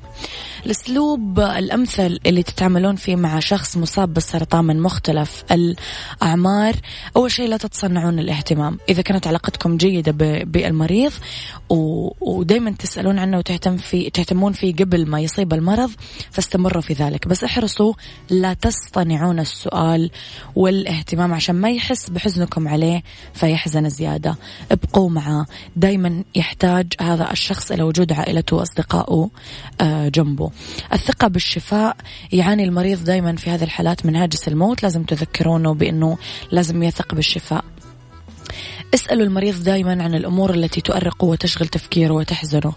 الأسلوب 0.67 1.41
الأمثل 1.41 2.19
اللي 2.27 2.43
تتعاملون 2.43 2.97
فيه 2.97 3.17
مع 3.17 3.41
شخص 3.41 3.77
مصاب 3.77 4.15
بالسرطان 4.15 4.65
من 4.65 4.81
مختلف 4.81 5.45
الأعمار 5.51 6.75
أول 7.17 7.31
شيء 7.31 7.49
لا 7.49 7.57
تتصنعون 7.57 8.19
الاهتمام. 8.19 8.79
إذا 8.89 9.03
كانت 9.03 9.27
علاقتكم 9.27 9.77
جيدة 9.77 10.13
بالمريض 10.45 11.13
ودائما 12.21 12.71
تسألون 12.71 13.19
عنه 13.19 13.39
وتهتم 13.39 13.77
في 13.77 14.11
تهتمون 14.11 14.53
فيه 14.53 14.75
قبل 14.75 15.07
ما 15.07 15.21
يصيب 15.21 15.53
المرض 15.53 15.91
فاستمروا 16.31 16.83
في 16.83 16.93
ذلك. 16.93 17.29
بس 17.29 17.45
احرصوا 17.45 17.95
لا 18.31 18.55
تصطنعون 18.55 19.41
السؤال 19.41 20.11
والاهتمام 20.55 21.35
عشان 21.35 21.55
ما 21.55 21.71
يحس 21.71 22.11
بحزنكم 22.11 22.69
عليه 22.69 23.03
فيحزن 23.35 23.89
زيادة. 23.89 24.37
ابقوا 24.71 25.11
معه. 25.11 25.47
دائما 25.77 26.25
يحتاج 26.35 26.87
هذا 27.01 27.31
الشخص 27.33 27.73
إلى 27.73 27.83
وجود 27.83 28.13
عائلته 28.13 28.57
وأصدقائه 28.57 29.31
آه، 29.81 30.09
جنبه. 30.09 30.52
الثقة 30.93 31.29
بالشفاء 31.29 31.97
يعاني 32.33 32.65
المريض 32.65 33.05
دائما 33.05 33.37
في 33.37 33.51
هذه 33.51 33.65
الحالات 33.65 34.07
من 34.07 34.17
هاجس 34.17 34.49
الموت. 34.49 34.83
لازم 34.83 35.03
تذكرونه 35.03 35.75
بأنه 35.75 36.19
لازم 36.51 36.83
يثق 36.83 37.15
بالشفاء. 37.15 37.65
اسألوا 38.95 39.27
المريض 39.27 39.63
دائما 39.63 40.03
عن 40.03 40.15
الأمور 40.15 40.55
التي 40.55 40.81
تؤرقه 40.81 41.25
وتشغل 41.25 41.69
تفكيره 41.69 42.15
وتحزنه. 42.15 42.73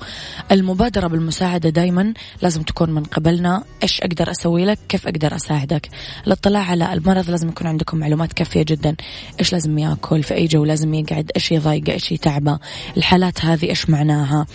المبادرة 0.51 1.07
بالمساعدة 1.07 1.69
دائما 1.69 2.13
لازم 2.41 2.61
تكون 2.61 2.89
من 2.89 3.03
قبلنا. 3.03 3.63
إيش 3.83 4.01
أقدر 4.01 4.31
أسوي 4.31 4.65
لك؟ 4.65 4.79
كيف 4.89 5.07
أقدر 5.07 5.35
أساعدك؟ 5.35 5.89
الاطلاع 6.27 6.63
على 6.63 6.93
المرض 6.93 7.29
لازم 7.29 7.49
يكون 7.49 7.67
عندكم 7.67 7.97
معلومات 7.97 8.33
كافية 8.33 8.63
جدا. 8.63 8.95
إيش 9.39 9.53
لازم 9.53 9.77
يأكل؟ 9.77 10.23
في 10.23 10.33
أي 10.33 10.47
جو 10.47 10.65
لازم 10.65 10.93
يقعد؟ 10.93 11.31
إيش 11.35 11.51
يضايقه 11.51 11.93
إيش 11.93 12.11
يتعبه؟ 12.11 12.59
الحالات 12.97 13.45
هذه 13.45 13.69
إيش 13.69 13.89
معناها؟ 13.89 14.45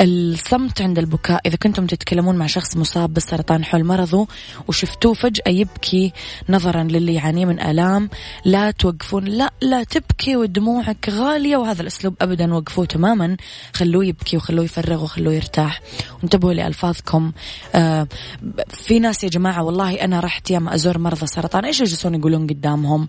الصمت 0.00 0.82
عند 0.82 0.98
البكاء. 0.98 1.40
إذا 1.46 1.56
كنتم 1.56 1.86
تتكلمون 1.86 2.36
مع 2.36 2.46
شخص 2.46 2.76
مصاب 2.76 3.14
بالسرطان 3.14 3.64
حول 3.64 3.84
مرضه 3.84 4.26
وشفتوه 4.68 5.14
فجأة 5.14 5.48
يبكي 5.48 6.12
نظرا 6.48 6.82
للي 6.82 7.14
يعانيه 7.14 7.44
من 7.44 7.60
آلام 7.60 8.10
لا 8.44 8.70
توقفون. 8.70 9.24
لا 9.24 9.52
لا 9.62 9.84
تبكي 9.84 10.36
ودموعك 10.42 11.08
غالية 11.10 11.56
وهذا 11.56 11.82
الأسلوب 11.82 12.14
أبدا 12.20 12.54
وقفوه 12.54 12.84
تماما. 12.84 13.36
خلوه 13.72 14.04
يبكي 14.04 14.36
وخلوه 14.36 14.64
يفرغ 14.64 15.04
وخلوه 15.04 15.34
يرتاح. 15.34 15.80
وانتبهوا 16.20 16.52
لألفاظكم. 16.52 17.32
آه 17.74 18.08
في 18.68 18.98
ناس 18.98 19.24
يا 19.24 19.28
جماعة 19.28 19.62
والله 19.62 19.94
أنا 19.94 20.20
رحت 20.20 20.50
يوم 20.50 20.68
أزور 20.68 20.98
مرضى 20.98 21.26
سرطان. 21.26 21.64
إيش 21.64 21.80
يجلسون 21.80 22.14
يقولون 22.14 22.46
قدامهم؟ 22.46 23.08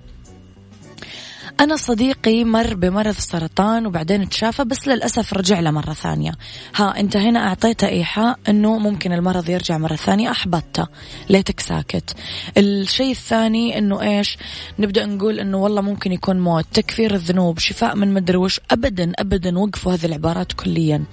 أنا 1.59 1.75
صديقي 1.75 2.43
مر 2.43 2.73
بمرض 2.73 3.15
سرطان 3.17 3.85
وبعدين 3.85 4.29
تشافى 4.29 4.63
بس 4.63 4.87
للأسف 4.87 5.33
رجع 5.33 5.59
له 5.59 5.71
مرة 5.71 5.93
ثانية. 5.93 6.31
ها 6.75 6.99
أنت 6.99 7.17
هنا 7.17 7.47
أعطيته 7.47 7.87
إيحاء 7.87 8.39
أنه 8.49 8.77
ممكن 8.77 9.13
المرض 9.13 9.49
يرجع 9.49 9.77
مرة 9.77 9.95
ثانية 9.95 10.31
أحبطته. 10.31 10.87
ليتك 11.29 11.59
ساكت. 11.59 12.15
الشيء 12.57 13.11
الثاني 13.11 13.77
أنه 13.77 14.01
إيش؟ 14.01 14.37
نبدأ 14.79 15.05
نقول 15.05 15.39
أنه 15.39 15.57
والله 15.57 15.81
ممكن 15.81 16.11
يكون 16.11 16.39
موت. 16.39 16.65
تكفير 16.73 17.13
الذنوب 17.15 17.59
شفاء 17.59 17.95
من 17.95 18.13
مدري 18.13 18.37
وش. 18.37 18.59
أبدا 18.71 19.11
أبدا 19.19 19.59
وقفوا 19.59 19.93
هذه 19.93 20.05
العبارات 20.05 20.53
كليا. 20.53 21.03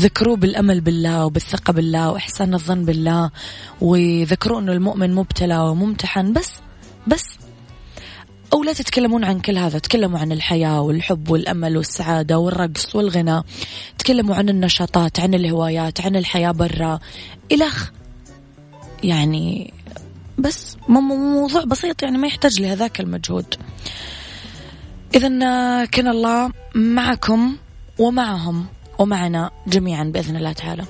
ذكروه 0.00 0.36
بالأمل 0.36 0.80
بالله 0.80 1.26
وبالثقة 1.26 1.72
بالله 1.72 2.10
وإحسان 2.10 2.54
الظن 2.54 2.84
بالله 2.84 3.30
وذكروا 3.80 4.60
أنه 4.60 4.72
المؤمن 4.72 5.14
مبتلى 5.14 5.58
وممتحن 5.58 6.32
بس 6.32 6.52
بس. 7.06 7.49
أو 8.52 8.62
لا 8.62 8.72
تتكلمون 8.72 9.24
عن 9.24 9.40
كل 9.40 9.58
هذا 9.58 9.78
تكلموا 9.78 10.18
عن 10.18 10.32
الحياة 10.32 10.80
والحب 10.80 11.30
والأمل 11.30 11.76
والسعادة 11.76 12.38
والرقص 12.38 12.96
والغنى 12.96 13.42
تكلموا 13.98 14.34
عن 14.34 14.48
النشاطات 14.48 15.20
عن 15.20 15.34
الهوايات 15.34 16.00
عن 16.00 16.16
الحياة 16.16 16.50
برا 16.50 17.00
إلخ 17.52 17.90
يعني 19.02 19.72
بس 20.38 20.76
موضوع 20.88 21.64
بسيط 21.64 22.02
يعني 22.02 22.18
ما 22.18 22.26
يحتاج 22.26 22.60
لهذاك 22.60 23.00
المجهود. 23.00 23.54
إذا 25.14 25.28
كان 25.84 26.08
الله 26.08 26.50
معكم 26.74 27.56
ومعهم 27.98 28.66
ومعنا 28.98 29.50
جميعا 29.66 30.04
بإذن 30.04 30.36
الله 30.36 30.52
تعالى. 30.52 30.84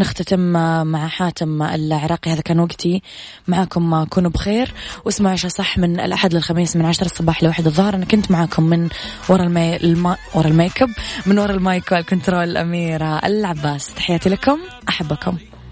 نختتم 0.00 0.40
مع 0.86 1.08
حاتم 1.08 1.62
العراقي. 1.62 2.32
هذا 2.32 2.40
كان 2.40 2.60
وقتي. 2.60 3.02
معكم 3.48 4.04
كونوا 4.04 4.30
بخير. 4.30 4.74
واسمعوا 5.04 5.32
عيشها 5.32 5.50
صح 5.50 5.78
من 5.78 6.00
الأحد 6.00 6.34
للخميس 6.34 6.76
من 6.76 6.84
عشرة 6.84 7.06
الصباح 7.06 7.42
لواحد 7.42 7.66
الظهر. 7.66 7.94
أنا 7.94 8.04
كنت 8.04 8.30
معكم 8.30 8.62
من 8.62 8.88
ورا 9.28 9.42
المي... 9.42 9.76
الما... 9.76 10.16
ورا 10.34 10.48
ال 10.48 10.55
make 10.55 10.82
up 10.82 10.90
من 11.26 11.38
ورا 11.38 11.52
ال 11.52 11.62
mic 11.62 11.92
وال 11.92 12.04
control 12.04 12.44
أميرة 12.44 13.18
العباس. 13.18 13.94
تحياتي 13.94 14.28
لكم. 14.28 14.58
أحبكم. 14.88 15.49